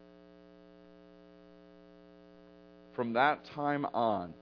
From 2.95 3.13
that 3.15 3.45
time 3.55 3.85
on, 3.93 4.33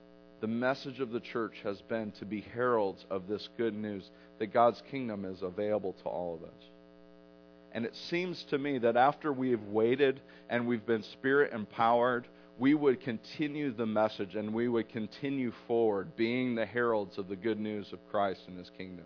the 0.41 0.47
message 0.47 0.99
of 0.99 1.11
the 1.11 1.19
church 1.19 1.55
has 1.63 1.81
been 1.81 2.11
to 2.13 2.25
be 2.25 2.41
heralds 2.41 3.05
of 3.09 3.27
this 3.27 3.49
good 3.57 3.73
news 3.73 4.09
that 4.39 4.53
God's 4.53 4.81
kingdom 4.91 5.25
is 5.25 5.41
available 5.41 5.93
to 6.03 6.09
all 6.09 6.35
of 6.35 6.43
us. 6.43 6.63
And 7.71 7.85
it 7.85 7.95
seems 7.95 8.43
to 8.51 8.57
me 8.57 8.77
that 8.77 8.95
after 8.95 9.33
we 9.33 9.51
have 9.51 9.63
waited 9.63 10.21
and 10.49 10.67
we've 10.67 10.85
been 10.85 11.03
spirit 11.03 11.51
empowered, 11.51 12.27
we 12.57 12.73
would 12.73 13.01
continue 13.01 13.73
the 13.73 13.85
message 13.85 14.35
and 14.35 14.53
we 14.53 14.69
would 14.69 14.87
continue 14.87 15.51
forward, 15.67 16.15
being 16.15 16.55
the 16.55 16.65
heralds 16.65 17.17
of 17.17 17.27
the 17.27 17.35
good 17.35 17.59
news 17.59 17.91
of 17.91 17.99
Christ 18.09 18.41
and 18.47 18.57
his 18.57 18.69
kingdom. 18.77 19.05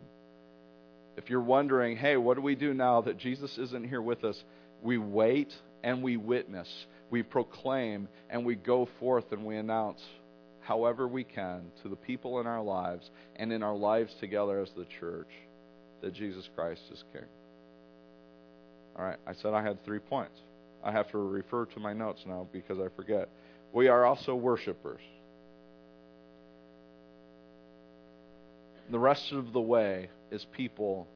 If 1.20 1.30
you're 1.30 1.42
wondering, 1.42 1.98
hey, 1.98 2.16
what 2.16 2.36
do 2.36 2.42
we 2.42 2.56
do 2.56 2.74
now 2.74 3.02
that 3.02 3.18
Jesus 3.18 3.58
isn't 3.58 3.90
here 3.90 4.02
with 4.02 4.24
us? 4.24 4.42
We 4.82 4.98
wait 4.98 5.54
and 5.84 6.02
we 6.02 6.16
witness. 6.16 6.70
We 7.10 7.24
proclaim 7.24 8.08
and 8.30 8.46
we 8.46 8.56
go 8.56 8.88
forth 9.02 9.26
and 9.34 9.44
we 9.44 9.58
announce 9.58 10.02
however 10.62 11.10
we 11.10 11.26
can 11.26 11.74
to 11.84 11.90
the 11.90 11.98
people 11.98 12.40
in 12.40 12.48
our 12.48 12.64
lives 12.64 13.12
and 13.36 13.52
in 13.52 13.64
our 13.64 13.76
lives 13.76 14.14
together 14.22 14.62
as 14.62 14.70
the 14.78 14.86
church 15.02 15.28
that 16.02 16.14
Jesus 16.14 16.48
Christ 16.56 16.84
is 16.90 17.04
King. 17.12 17.26
All 18.98 19.04
right, 19.04 19.20
I 19.28 19.34
said 19.34 19.54
I 19.54 19.62
had 19.62 19.84
three 19.84 20.00
points. 20.00 20.40
I 20.82 20.94
have 20.94 21.12
to 21.12 21.18
refer 21.18 21.66
to 21.66 21.82
my 21.82 21.92
notes 21.92 22.24
now 22.26 22.48
because 22.54 22.80
I 22.80 22.88
forget. 22.96 23.28
We 23.74 23.90
are 23.90 24.06
also 24.06 24.36
worshipers. 24.36 25.02
The 28.90 29.00
rest 29.00 29.32
of 29.32 29.54
the 29.54 29.62
way 29.62 30.10
is 30.32 30.46
people 30.46 31.08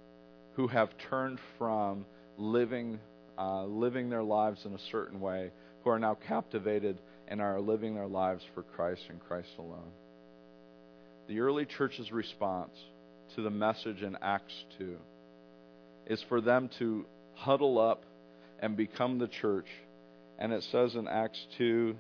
who 0.56 0.68
have 0.68 0.90
turned 1.10 1.40
from 1.58 2.06
living 2.38 3.00
uh, 3.38 3.66
living 3.66 4.10
their 4.10 4.24
lives 4.24 4.66
in 4.66 4.74
a 4.74 4.80
certain 4.92 5.20
way, 5.20 5.52
who 5.84 5.90
are 5.90 6.00
now 6.00 6.14
captivated 6.14 7.00
and 7.28 7.42
are 7.42 7.60
living 7.60 7.96
their 7.96 8.08
lives 8.08 8.44
for 8.54 8.62
Christ 8.62 9.02
and 9.10 9.20
Christ 9.20 9.50
alone. 9.58 9.92
The 11.28 11.40
early 11.40 11.66
church's 11.66 12.12
response 12.12 12.78
to 13.36 13.42
the 13.42 13.50
message 13.50 14.04
in 14.04 14.18
Acts 14.22 14.54
2 14.78 14.98
is 16.08 16.22
for 16.24 16.42
them 16.42 16.70
to 16.78 17.06
huddle 17.34 17.80
up 17.80 18.04
and 18.60 18.78
become 18.78 19.18
the 19.18 19.28
church. 19.28 19.68
And 20.38 20.54
it 20.54 20.64
says 20.64 20.96
in 20.96 21.08
Acts 21.08 21.48
2 21.58 21.96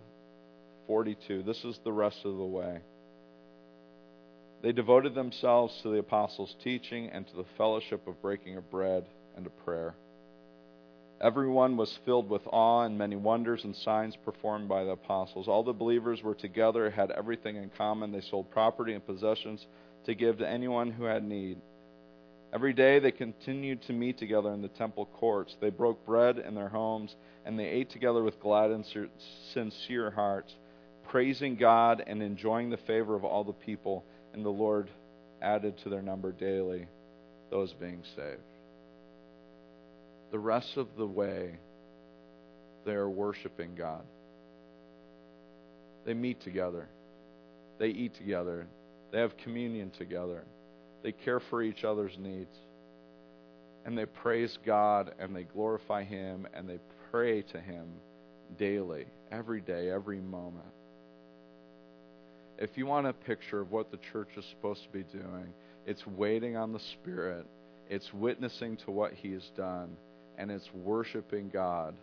42, 0.86 1.44
this 1.44 1.64
is 1.64 1.80
the 1.84 1.94
rest 1.94 2.20
of 2.26 2.38
the 2.38 2.44
way. 2.44 2.82
They 4.64 4.72
devoted 4.72 5.14
themselves 5.14 5.78
to 5.82 5.90
the 5.90 6.00
apostles' 6.00 6.56
teaching 6.64 7.10
and 7.10 7.28
to 7.28 7.36
the 7.36 7.46
fellowship 7.58 8.08
of 8.08 8.22
breaking 8.22 8.56
of 8.56 8.72
bread 8.72 9.06
and 9.36 9.44
to 9.44 9.52
prayer. 9.52 9.94
Everyone 11.20 11.76
was 11.76 12.00
filled 12.06 12.30
with 12.30 12.42
awe, 12.48 12.84
and 12.84 12.98
many 12.98 13.18
wonders 13.18 13.66
and 13.66 13.76
signs 13.76 14.16
performed 14.16 14.70
by 14.70 14.86
the 14.86 14.92
apostles. 14.92 15.50
All 15.50 15.64
the 15.64 15.74
believers 15.74 16.24
were 16.24 16.34
together, 16.34 16.90
had 16.90 17.12
everything 17.12 17.58
in 17.58 17.72
common. 17.78 18.14
They 18.14 18.22
sold 18.22 18.52
property 18.52 18.94
and 18.94 19.06
possessions 19.06 19.66
to 20.06 20.16
give 20.16 20.38
to 20.38 20.50
anyone 20.50 20.92
who 20.92 21.04
had 21.04 21.26
need. 21.26 21.58
Every 22.54 22.72
day 22.72 23.00
they 23.00 23.12
continued 23.12 23.82
to 23.84 23.94
meet 23.94 24.18
together 24.18 24.54
in 24.54 24.62
the 24.62 24.70
temple 24.70 25.08
courts. 25.20 25.56
They 25.60 25.72
broke 25.72 26.06
bread 26.06 26.38
in 26.38 26.56
their 26.56 26.70
homes, 26.70 27.14
and 27.46 27.60
they 27.60 27.68
ate 27.68 27.90
together 27.90 28.24
with 28.24 28.40
glad 28.40 28.72
and 28.72 28.86
sincere 29.54 30.12
hearts, 30.12 30.54
praising 31.10 31.58
God 31.58 32.02
and 32.06 32.24
enjoying 32.24 32.70
the 32.70 32.78
favor 32.78 33.16
of 33.16 33.26
all 33.26 33.44
the 33.44 33.52
people 33.52 34.06
and 34.34 34.44
the 34.44 34.50
Lord 34.50 34.90
added 35.42 35.78
to 35.84 35.90
their 35.90 36.02
number 36.02 36.32
daily 36.32 36.88
those 37.52 37.74
being 37.74 38.02
saved. 38.16 38.42
The 40.32 40.40
rest 40.40 40.78
of 40.78 40.88
the 40.98 41.06
way, 41.06 41.60
they 42.86 42.94
are 42.94 43.10
worshiping 43.10 43.76
God. 43.78 44.02
They 46.06 46.14
meet 46.14 46.42
together, 46.42 46.88
they 47.80 47.88
eat 47.88 48.16
together, 48.16 48.68
they 49.12 49.20
have 49.20 49.38
communion 49.38 49.92
together, 49.98 50.44
they 51.04 51.12
care 51.12 51.40
for 51.40 51.62
each 51.62 51.84
other's 51.84 52.18
needs, 52.20 52.56
and 53.86 53.98
they 53.98 54.06
praise 54.06 54.58
God 54.66 55.14
and 55.20 55.36
they 55.36 55.44
glorify 55.44 56.04
Him 56.04 56.48
and 56.54 56.68
they 56.68 56.80
pray 57.12 57.44
to 57.44 57.60
Him 57.60 57.88
daily, 58.58 59.06
every 59.32 59.62
day, 59.62 59.90
every 59.90 60.20
moment 60.20 60.66
if 62.64 62.78
you 62.78 62.86
want 62.86 63.08
a 63.08 63.12
picture 63.12 63.60
of 63.60 63.72
what 63.72 63.92
the 63.92 64.00
church 64.14 64.30
is 64.38 64.46
supposed 64.52 64.82
to 64.84 64.90
be 64.90 65.04
doing, 65.12 65.54
it's 65.86 66.08
waiting 66.08 66.56
on 66.56 66.72
the 66.72 66.80
Spirit, 66.94 67.46
it's 67.90 68.10
witnessing 68.14 68.78
to 68.86 68.92
what 68.92 69.12
He 69.12 69.34
has 69.34 69.44
done, 69.58 69.98
and 70.38 70.50
it's 70.50 70.70
worshiping 70.74 71.50
God 71.52 71.94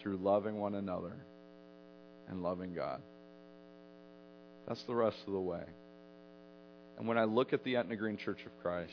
through 0.00 0.16
loving 0.16 0.58
one 0.58 0.74
another 0.74 1.14
and 2.28 2.42
loving 2.42 2.72
God. 2.72 3.02
That's 4.66 4.82
the 4.84 4.94
rest 4.94 5.18
of 5.26 5.34
the 5.34 5.40
way. 5.40 5.64
And 6.96 7.06
when 7.06 7.18
I 7.18 7.24
look 7.24 7.52
at 7.52 7.62
the 7.62 7.76
Etna 7.76 7.96
Green 7.96 8.16
Church 8.16 8.40
of 8.46 8.62
Christ, 8.62 8.92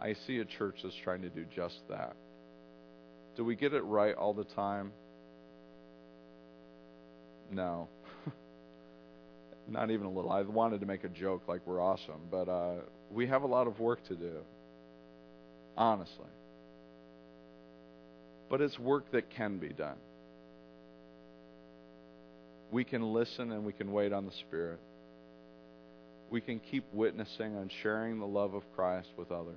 I 0.00 0.14
see 0.26 0.38
a 0.38 0.46
church 0.46 0.76
that's 0.82 0.94
trying 1.04 1.20
to 1.20 1.28
do 1.28 1.44
just 1.54 1.76
that. 1.90 2.16
Do 3.36 3.44
we 3.44 3.56
get 3.56 3.74
it 3.74 3.84
right 3.84 4.14
all 4.14 4.32
the 4.32 4.44
time? 4.44 4.92
No 7.52 7.88
not 9.68 9.90
even 9.90 10.06
a 10.06 10.10
little. 10.10 10.30
I 10.30 10.42
wanted 10.42 10.80
to 10.80 10.86
make 10.86 11.04
a 11.04 11.08
joke 11.08 11.42
like 11.46 11.60
we're 11.66 11.80
awesome, 11.80 12.20
but 12.30 12.48
uh, 12.48 12.74
we 13.10 13.26
have 13.26 13.42
a 13.42 13.46
lot 13.46 13.66
of 13.66 13.78
work 13.80 14.06
to 14.08 14.14
do, 14.14 14.38
honestly. 15.76 16.26
But 18.48 18.60
it's 18.60 18.78
work 18.78 19.10
that 19.12 19.30
can 19.30 19.58
be 19.58 19.68
done. 19.68 19.96
We 22.70 22.84
can 22.84 23.12
listen 23.12 23.52
and 23.52 23.64
we 23.64 23.72
can 23.72 23.92
wait 23.92 24.12
on 24.12 24.26
the 24.26 24.32
Spirit. 24.46 24.80
We 26.30 26.40
can 26.40 26.60
keep 26.60 26.84
witnessing 26.92 27.56
and 27.56 27.70
sharing 27.82 28.18
the 28.18 28.26
love 28.26 28.54
of 28.54 28.62
Christ 28.74 29.08
with 29.16 29.30
others. 29.30 29.54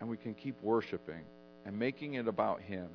And 0.00 0.08
we 0.08 0.16
can 0.16 0.34
keep 0.34 0.60
worshiping 0.62 1.22
and 1.66 1.78
making 1.78 2.14
it 2.14 2.28
about 2.28 2.60
Him 2.62 2.88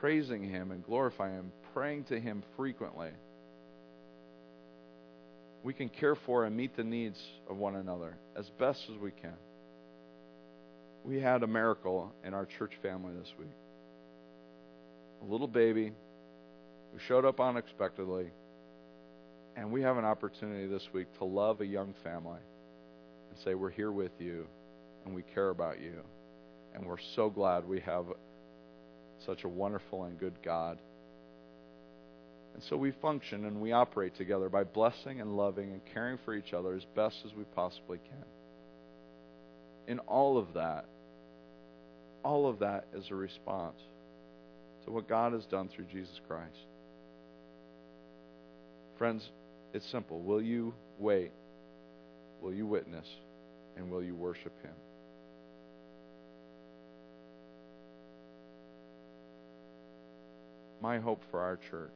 praising 0.00 0.42
Him 0.42 0.70
and 0.70 0.84
glorifying 0.84 1.34
Him, 1.34 1.52
praying 1.72 2.04
to 2.04 2.18
Him 2.18 2.42
frequently, 2.56 3.10
we 5.62 5.72
can 5.72 5.88
care 5.88 6.14
for 6.14 6.44
and 6.44 6.56
meet 6.56 6.76
the 6.76 6.84
needs 6.84 7.20
of 7.48 7.56
one 7.56 7.76
another 7.76 8.16
as 8.36 8.48
best 8.58 8.80
as 8.92 8.98
we 9.00 9.10
can. 9.10 9.34
We 11.04 11.20
had 11.20 11.42
a 11.42 11.46
miracle 11.46 12.12
in 12.24 12.34
our 12.34 12.46
church 12.46 12.72
family 12.82 13.12
this 13.14 13.32
week. 13.38 13.48
A 15.22 15.24
little 15.30 15.48
baby 15.48 15.92
who 16.92 16.98
showed 17.06 17.24
up 17.24 17.40
unexpectedly, 17.40 18.30
and 19.56 19.72
we 19.72 19.82
have 19.82 19.96
an 19.96 20.04
opportunity 20.04 20.66
this 20.66 20.86
week 20.92 21.06
to 21.18 21.24
love 21.24 21.60
a 21.60 21.66
young 21.66 21.94
family 22.04 22.40
and 23.30 23.38
say, 23.44 23.54
We're 23.54 23.70
here 23.70 23.92
with 23.92 24.12
you, 24.18 24.46
and 25.04 25.14
we 25.14 25.22
care 25.34 25.50
about 25.50 25.80
you, 25.80 26.00
and 26.74 26.86
we're 26.86 26.96
so 27.16 27.30
glad 27.30 27.66
we 27.66 27.80
have 27.80 28.06
such 29.26 29.44
a 29.44 29.48
wonderful 29.48 30.04
and 30.04 30.18
good 30.18 30.34
God. 30.44 30.78
And 32.58 32.64
so 32.68 32.76
we 32.76 32.90
function 32.90 33.44
and 33.44 33.60
we 33.60 33.70
operate 33.70 34.16
together 34.16 34.48
by 34.48 34.64
blessing 34.64 35.20
and 35.20 35.36
loving 35.36 35.70
and 35.70 35.80
caring 35.94 36.18
for 36.24 36.34
each 36.34 36.52
other 36.52 36.74
as 36.74 36.84
best 36.96 37.14
as 37.24 37.32
we 37.32 37.44
possibly 37.54 37.98
can. 37.98 38.24
In 39.86 40.00
all 40.00 40.36
of 40.36 40.54
that, 40.54 40.84
all 42.24 42.48
of 42.48 42.58
that 42.58 42.86
is 42.92 43.04
a 43.12 43.14
response 43.14 43.78
to 44.84 44.90
what 44.90 45.08
God 45.08 45.34
has 45.34 45.44
done 45.44 45.68
through 45.68 45.84
Jesus 45.84 46.20
Christ. 46.26 46.58
Friends, 48.98 49.30
it's 49.72 49.88
simple. 49.92 50.20
Will 50.20 50.42
you 50.42 50.74
wait? 50.98 51.30
Will 52.42 52.52
you 52.52 52.66
witness? 52.66 53.06
And 53.76 53.88
will 53.88 54.02
you 54.02 54.16
worship 54.16 54.60
Him? 54.64 54.74
My 60.82 60.98
hope 60.98 61.22
for 61.30 61.38
our 61.38 61.60
church 61.70 61.92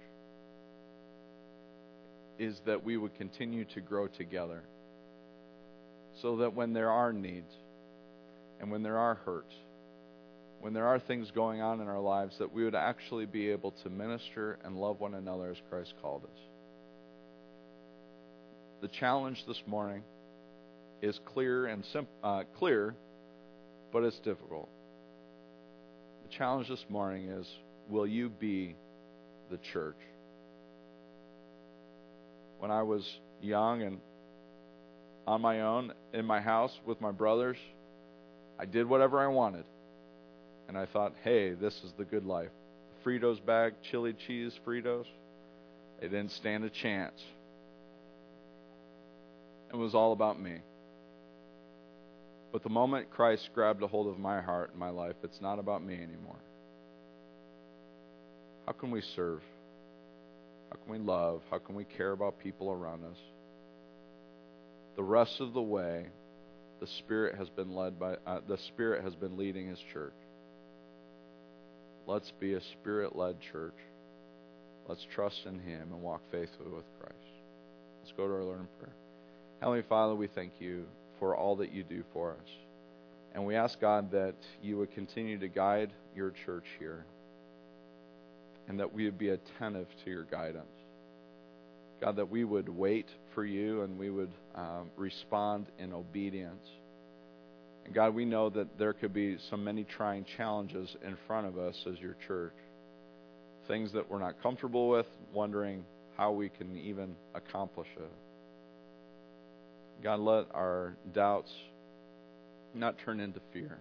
is 2.43 2.61
that 2.67 2.83
we 2.83 2.97
would 2.97 3.15
continue 3.17 3.65
to 3.65 3.81
grow 3.81 4.09
together 4.09 4.63
so 6.21 6.39
that 6.39 6.55
when 6.55 6.73
there 6.73 6.91
are 6.91 7.13
needs 7.13 7.53
and 8.61 8.69
when 8.71 8.83
there 8.83 8.99
are 8.99 9.15
hurts, 9.15 9.55
when 10.61 10.73
there 10.73 10.87
are 10.87 10.99
things 10.99 11.31
going 11.33 11.61
on 11.61 11.81
in 11.81 11.87
our 11.87 12.01
lives, 12.01 12.35
that 12.41 12.53
we 12.53 12.65
would 12.65 12.75
actually 12.75 13.27
be 13.27 13.51
able 13.51 13.73
to 13.85 13.91
minister 13.91 14.59
and 14.65 14.77
love 14.77 14.99
one 14.99 15.15
another 15.15 15.51
as 15.51 15.57
Christ 15.71 15.95
called 16.03 16.25
us. 16.25 16.41
The 18.81 18.89
challenge 18.89 19.45
this 19.47 19.63
morning 19.67 20.03
is 21.01 21.19
clear 21.33 21.67
and 21.67 21.85
sim- 21.93 22.09
uh, 22.25 22.43
clear, 22.59 22.97
but 23.93 24.03
it's 24.03 24.19
difficult. 24.19 24.69
The 26.29 26.37
challenge 26.37 26.69
this 26.69 26.85
morning 26.89 27.29
is: 27.29 27.47
Will 27.89 28.07
you 28.07 28.29
be 28.29 28.75
the 29.49 29.59
church? 29.73 29.97
When 32.63 32.71
I 32.71 32.85
was 32.85 33.05
young 33.41 33.83
and 33.83 33.99
on 35.27 35.41
my 35.41 35.63
own 35.63 35.93
in 36.15 36.25
my 36.25 36.41
house 36.41 36.71
with 36.87 37.01
my 37.01 37.11
brothers, 37.11 37.57
I 38.57 38.67
did 38.67 38.89
whatever 38.89 39.19
I 39.19 39.27
wanted. 39.27 39.65
And 40.69 40.79
I 40.79 40.87
thought, 40.87 41.13
hey, 41.25 41.55
this 41.55 41.75
is 41.83 41.93
the 41.99 42.05
good 42.05 42.25
life. 42.25 42.51
Fritos 43.05 43.45
bag, 43.45 43.73
chili 43.91 44.15
cheese 44.29 44.53
Fritos, 44.65 45.07
they 46.01 46.07
didn't 46.07 46.31
stand 46.31 46.63
a 46.63 46.71
chance. 46.71 47.21
It 49.73 49.77
was 49.77 49.93
all 49.93 50.13
about 50.13 50.41
me. 50.41 50.59
But 52.53 52.63
the 52.63 52.71
moment 52.71 53.11
Christ 53.11 53.51
grabbed 53.57 53.83
a 53.83 53.89
hold 53.89 54.07
of 54.07 54.21
my 54.21 54.41
heart 54.41 54.71
and 54.71 54.79
my 54.79 54.91
life, 54.91 55.17
it's 55.25 55.41
not 55.41 55.59
about 55.59 55.85
me 55.85 55.95
anymore. 55.95 56.39
How 58.67 58.73
can 58.73 58.93
we 58.93 59.01
serve? 59.17 59.41
How 60.73 60.79
can 60.85 60.93
we 60.93 60.99
love? 60.99 61.43
How 61.51 61.59
can 61.59 61.75
we 61.75 61.85
care 61.85 62.13
about 62.13 62.39
people 62.39 62.71
around 62.71 63.05
us? 63.05 63.19
The 64.97 65.03
rest 65.03 65.39
of 65.41 65.53
the 65.53 65.61
way, 65.61 66.07
the 66.81 66.87
Spirit 66.87 67.37
has 67.37 67.51
been 67.51 67.75
led 67.75 68.01
by 68.01 68.17
uh, 68.27 68.41
the 68.49 68.57
Spirit 68.57 69.05
has 69.05 69.15
been 69.15 69.37
leading 69.37 69.69
His 69.69 69.79
church. 69.93 70.15
Let's 72.07 72.33
be 72.41 72.55
a 72.55 72.61
Spirit-led 72.81 73.37
church. 73.53 73.77
Let's 74.89 75.07
trust 75.15 75.43
in 75.45 75.61
Him 75.61 75.93
and 75.93 76.01
walk 76.03 76.23
faithfully 76.31 76.71
with 76.71 76.85
Christ. 76.99 77.17
Let's 78.01 78.17
go 78.17 78.27
to 78.27 78.33
our 78.33 78.43
Lord 78.43 78.61
in 78.61 78.69
prayer. 78.79 78.95
Heavenly 79.61 79.85
Father, 79.87 80.15
we 80.15 80.27
thank 80.27 80.53
you 80.59 80.87
for 81.19 81.37
all 81.37 81.57
that 81.57 81.73
you 81.73 81.85
do 81.85 82.03
for 82.15 82.33
us. 82.33 82.49
And 83.35 83.45
we 83.45 83.57
ask 83.57 83.79
God 83.79 84.11
that 84.13 84.37
you 84.63 84.79
would 84.79 84.93
continue 84.93 85.39
to 85.39 85.49
guide 85.49 85.93
your 86.17 86.33
church 86.47 86.65
here 86.79 87.05
and 88.69 88.79
that 88.81 88.93
we 88.93 89.05
would 89.05 89.19
be 89.19 89.31
attentive 89.31 89.87
to 90.05 90.11
your 90.11 90.25
guidance. 90.25 90.67
God, 92.01 92.17
that 92.17 92.31
we 92.31 92.45
would 92.45 92.69
wait 92.69 93.07
for 93.35 93.45
you 93.45 93.83
and 93.83 93.99
we 93.99 94.11
would 94.11 94.33
um, 94.55 94.91
respond 94.97 95.67
in 95.79 95.93
obedience. 95.93 96.67
And 97.85 97.95
God, 97.95 98.15
we 98.15 98.25
know 98.25 98.51
that 98.51 98.79
there 98.79 98.93
could 98.93 99.13
be 99.13 99.39
so 99.51 99.57
many 99.57 99.85
trying 99.85 100.25
challenges 100.37 100.97
in 101.05 101.17
front 101.27 101.47
of 101.47 101.59
us 101.59 101.77
as 101.91 101.99
your 102.01 102.17
church. 102.27 102.55
Things 103.69 103.93
that 103.93 104.11
we're 104.11 104.19
not 104.19 104.43
comfortable 104.43 104.89
with, 104.89 105.07
wondering 105.33 105.85
how 106.17 106.33
we 106.33 106.49
can 106.49 106.77
even 106.77 107.15
accomplish 107.35 107.89
it. 107.97 108.11
God, 110.03 110.19
let 110.19 110.47
our 110.53 110.97
doubts 111.15 111.53
not 112.75 112.97
turn 113.05 113.21
into 113.21 113.41
fear, 113.53 113.79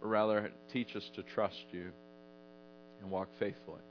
but 0.00 0.08
rather 0.08 0.50
teach 0.72 0.96
us 0.96 1.08
to 1.14 1.22
trust 1.22 1.62
you 1.70 1.92
and 3.04 3.12
walk 3.12 3.28
faithfully. 3.38 3.82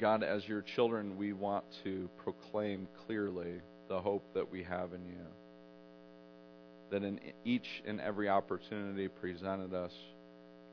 God, 0.00 0.24
as 0.24 0.46
your 0.48 0.62
children, 0.74 1.16
we 1.16 1.32
want 1.32 1.64
to 1.84 2.08
proclaim 2.24 2.88
clearly 3.06 3.60
the 3.88 4.00
hope 4.00 4.24
that 4.34 4.50
we 4.50 4.64
have 4.64 4.92
in 4.92 5.04
you. 5.06 5.26
That 6.90 7.04
in 7.04 7.20
each 7.44 7.66
and 7.86 8.00
every 8.00 8.28
opportunity 8.28 9.06
presented 9.08 9.72
us, 9.74 9.92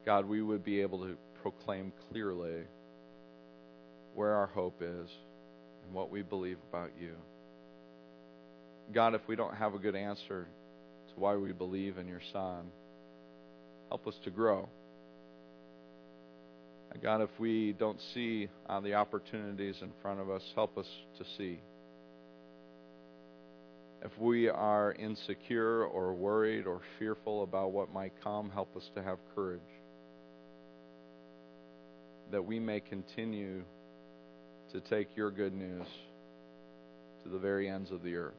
God, 0.05 0.25
we 0.25 0.41
would 0.41 0.63
be 0.63 0.81
able 0.81 0.99
to 0.99 1.15
proclaim 1.41 1.93
clearly 2.09 2.63
where 4.15 4.33
our 4.33 4.47
hope 4.47 4.81
is 4.81 5.09
and 5.85 5.93
what 5.93 6.09
we 6.09 6.23
believe 6.23 6.57
about 6.71 6.89
you. 6.99 7.13
God, 8.93 9.13
if 9.13 9.21
we 9.27 9.35
don't 9.35 9.55
have 9.55 9.75
a 9.75 9.79
good 9.79 9.95
answer 9.95 10.47
to 11.09 11.19
why 11.19 11.35
we 11.35 11.51
believe 11.51 11.97
in 11.97 12.07
your 12.07 12.21
Son, 12.33 12.71
help 13.89 14.07
us 14.07 14.15
to 14.23 14.31
grow. 14.31 14.67
God, 17.01 17.21
if 17.21 17.29
we 17.37 17.73
don't 17.73 17.99
see 18.13 18.49
uh, 18.67 18.79
the 18.79 18.95
opportunities 18.95 19.75
in 19.81 19.91
front 20.01 20.19
of 20.19 20.29
us, 20.29 20.41
help 20.55 20.77
us 20.77 20.87
to 21.17 21.25
see. 21.37 21.59
If 24.03 24.11
we 24.19 24.47
are 24.49 24.93
insecure 24.93 25.83
or 25.83 26.13
worried 26.13 26.65
or 26.65 26.81
fearful 26.97 27.43
about 27.43 27.71
what 27.71 27.93
might 27.93 28.13
come, 28.23 28.49
help 28.49 28.75
us 28.75 28.89
to 28.95 29.03
have 29.03 29.17
courage. 29.35 29.59
That 32.31 32.45
we 32.45 32.59
may 32.59 32.79
continue 32.79 33.63
to 34.71 34.81
take 34.81 35.15
your 35.15 35.31
good 35.31 35.53
news 35.53 35.85
to 37.23 37.29
the 37.29 37.39
very 37.39 37.69
ends 37.69 37.91
of 37.91 38.03
the 38.03 38.15
earth. 38.15 38.33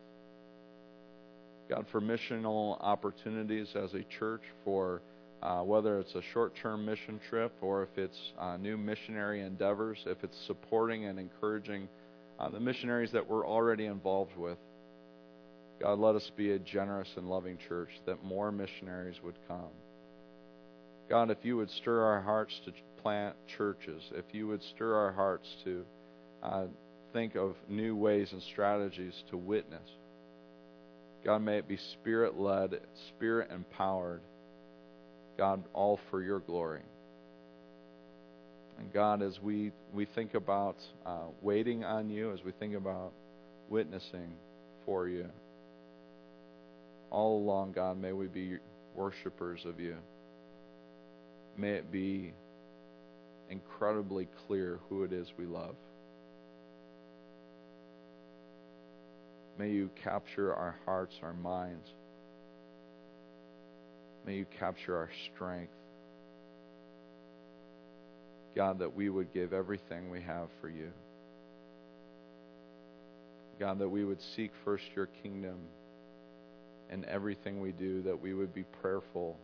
God, 1.69 1.87
for 1.93 2.01
missional 2.01 2.79
opportunities 2.81 3.69
as 3.75 3.93
a 3.95 4.03
church, 4.19 4.43
for 4.65 5.03
uh, 5.43 5.61
whether 5.61 6.01
it's 6.01 6.15
a 6.15 6.23
short 6.33 6.55
term 6.61 6.85
mission 6.85 7.21
trip 7.29 7.53
or 7.61 7.85
if 7.85 7.97
it's 7.97 8.19
uh, 8.39 8.57
new 8.57 8.77
missionary 8.77 9.43
endeavors, 9.43 9.99
if 10.07 10.19
it's 10.23 10.37
supporting 10.47 11.05
and 11.05 11.19
encouraging 11.19 11.89
uh, 12.39 12.49
the 12.49 12.61
missionaries 12.61 13.13
that 13.13 13.29
we're 13.29 13.47
already 13.47 13.87
involved 13.87 14.37
with. 14.37 14.59
God, 15.81 15.99
let 15.99 16.17
us 16.17 16.31
be 16.37 16.53
a 16.53 16.59
generous 16.59 17.09
and 17.17 17.29
loving 17.29 17.57
church 17.69 17.91
that 18.07 18.25
more 18.25 18.51
missionaries 18.51 19.17
would 19.23 19.37
come. 19.47 19.71
God, 21.09 21.31
if 21.31 21.39
you 21.43 21.57
would 21.57 21.71
stir 21.71 22.03
our 22.03 22.21
hearts 22.21 22.53
to 22.65 22.73
plant 23.03 23.37
churches, 23.57 24.03
if 24.13 24.25
you 24.33 24.49
would 24.49 24.63
stir 24.75 24.95
our 24.95 25.13
hearts 25.13 25.47
to 25.65 25.85
uh, 26.43 26.65
think 27.13 27.37
of 27.37 27.55
new 27.69 27.95
ways 27.97 28.29
and 28.33 28.43
strategies 28.43 29.15
to 29.31 29.37
witness, 29.37 29.89
God, 31.25 31.43
may 31.43 31.59
it 31.59 31.69
be 31.69 31.79
spirit 31.95 32.39
led, 32.39 32.81
spirit 33.17 33.51
empowered 33.53 34.21
God, 35.39 35.63
all 35.73 36.01
for 36.11 36.21
your 36.21 36.41
glory. 36.41 36.83
And 38.79 38.93
God, 38.93 39.23
as 39.23 39.41
we, 39.41 39.73
we 39.95 40.05
think 40.05 40.35
about 40.35 40.77
uh, 41.07 41.27
waiting 41.41 41.85
on 41.85 42.11
you, 42.11 42.33
as 42.33 42.41
we 42.45 42.53
think 42.53 42.75
about 42.75 43.13
witnessing 43.69 44.33
for 44.85 45.09
you, 45.09 45.27
all 47.11 47.39
along, 47.39 47.73
God, 47.73 47.99
may 48.01 48.13
we 48.13 48.27
be 48.27 48.59
worshipers 48.95 49.61
of 49.65 49.81
you. 49.81 49.97
May 51.57 51.71
it 51.71 51.91
be 51.91 52.33
incredibly 53.49 54.29
clear 54.47 54.81
who 54.89 55.05
it 55.05 55.13
is 55.13 55.27
we 55.39 55.47
love. 55.47 55.75
May 59.59 59.71
you 59.71 59.91
capture 60.03 60.55
our 60.55 60.77
hearts, 60.85 61.15
our 61.23 61.33
minds. 61.33 61.89
May 64.27 64.35
you 64.37 64.47
capture 64.59 64.97
our 64.97 65.11
strength. 65.35 65.73
God, 68.55 68.81
that 68.81 68.95
we 68.95 69.09
would 69.09 69.33
give 69.33 69.53
everything 69.53 70.11
we 70.11 70.21
have 70.23 70.49
for 70.61 70.69
you. 70.69 70.91
God, 73.61 73.79
that 73.79 73.89
we 73.89 74.05
would 74.05 74.21
seek 74.37 74.51
first 74.65 74.85
your 74.95 75.09
kingdom 75.23 75.59
in 76.91 77.05
everything 77.05 77.61
we 77.61 77.73
do, 77.73 78.03
that 78.03 78.21
we 78.21 78.35
would 78.35 78.55
be 78.55 78.65
prayerful, 78.81 79.37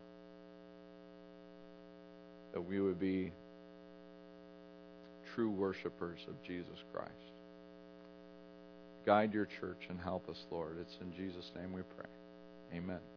that 2.52 2.60
we 2.60 2.80
would 2.80 2.98
be 2.98 3.32
true 5.34 5.50
worshipers 5.50 6.20
of 6.28 6.34
Jesus 6.42 6.78
Christ. 6.92 7.10
Guide 9.04 9.34
your 9.34 9.48
church 9.60 9.82
and 9.90 10.00
help 10.00 10.28
us, 10.28 10.38
Lord. 10.50 10.78
It's 10.80 10.96
in 11.00 11.12
Jesus' 11.12 11.50
name 11.56 11.72
we 11.72 11.82
pray. 11.96 12.78
Amen. 12.78 13.13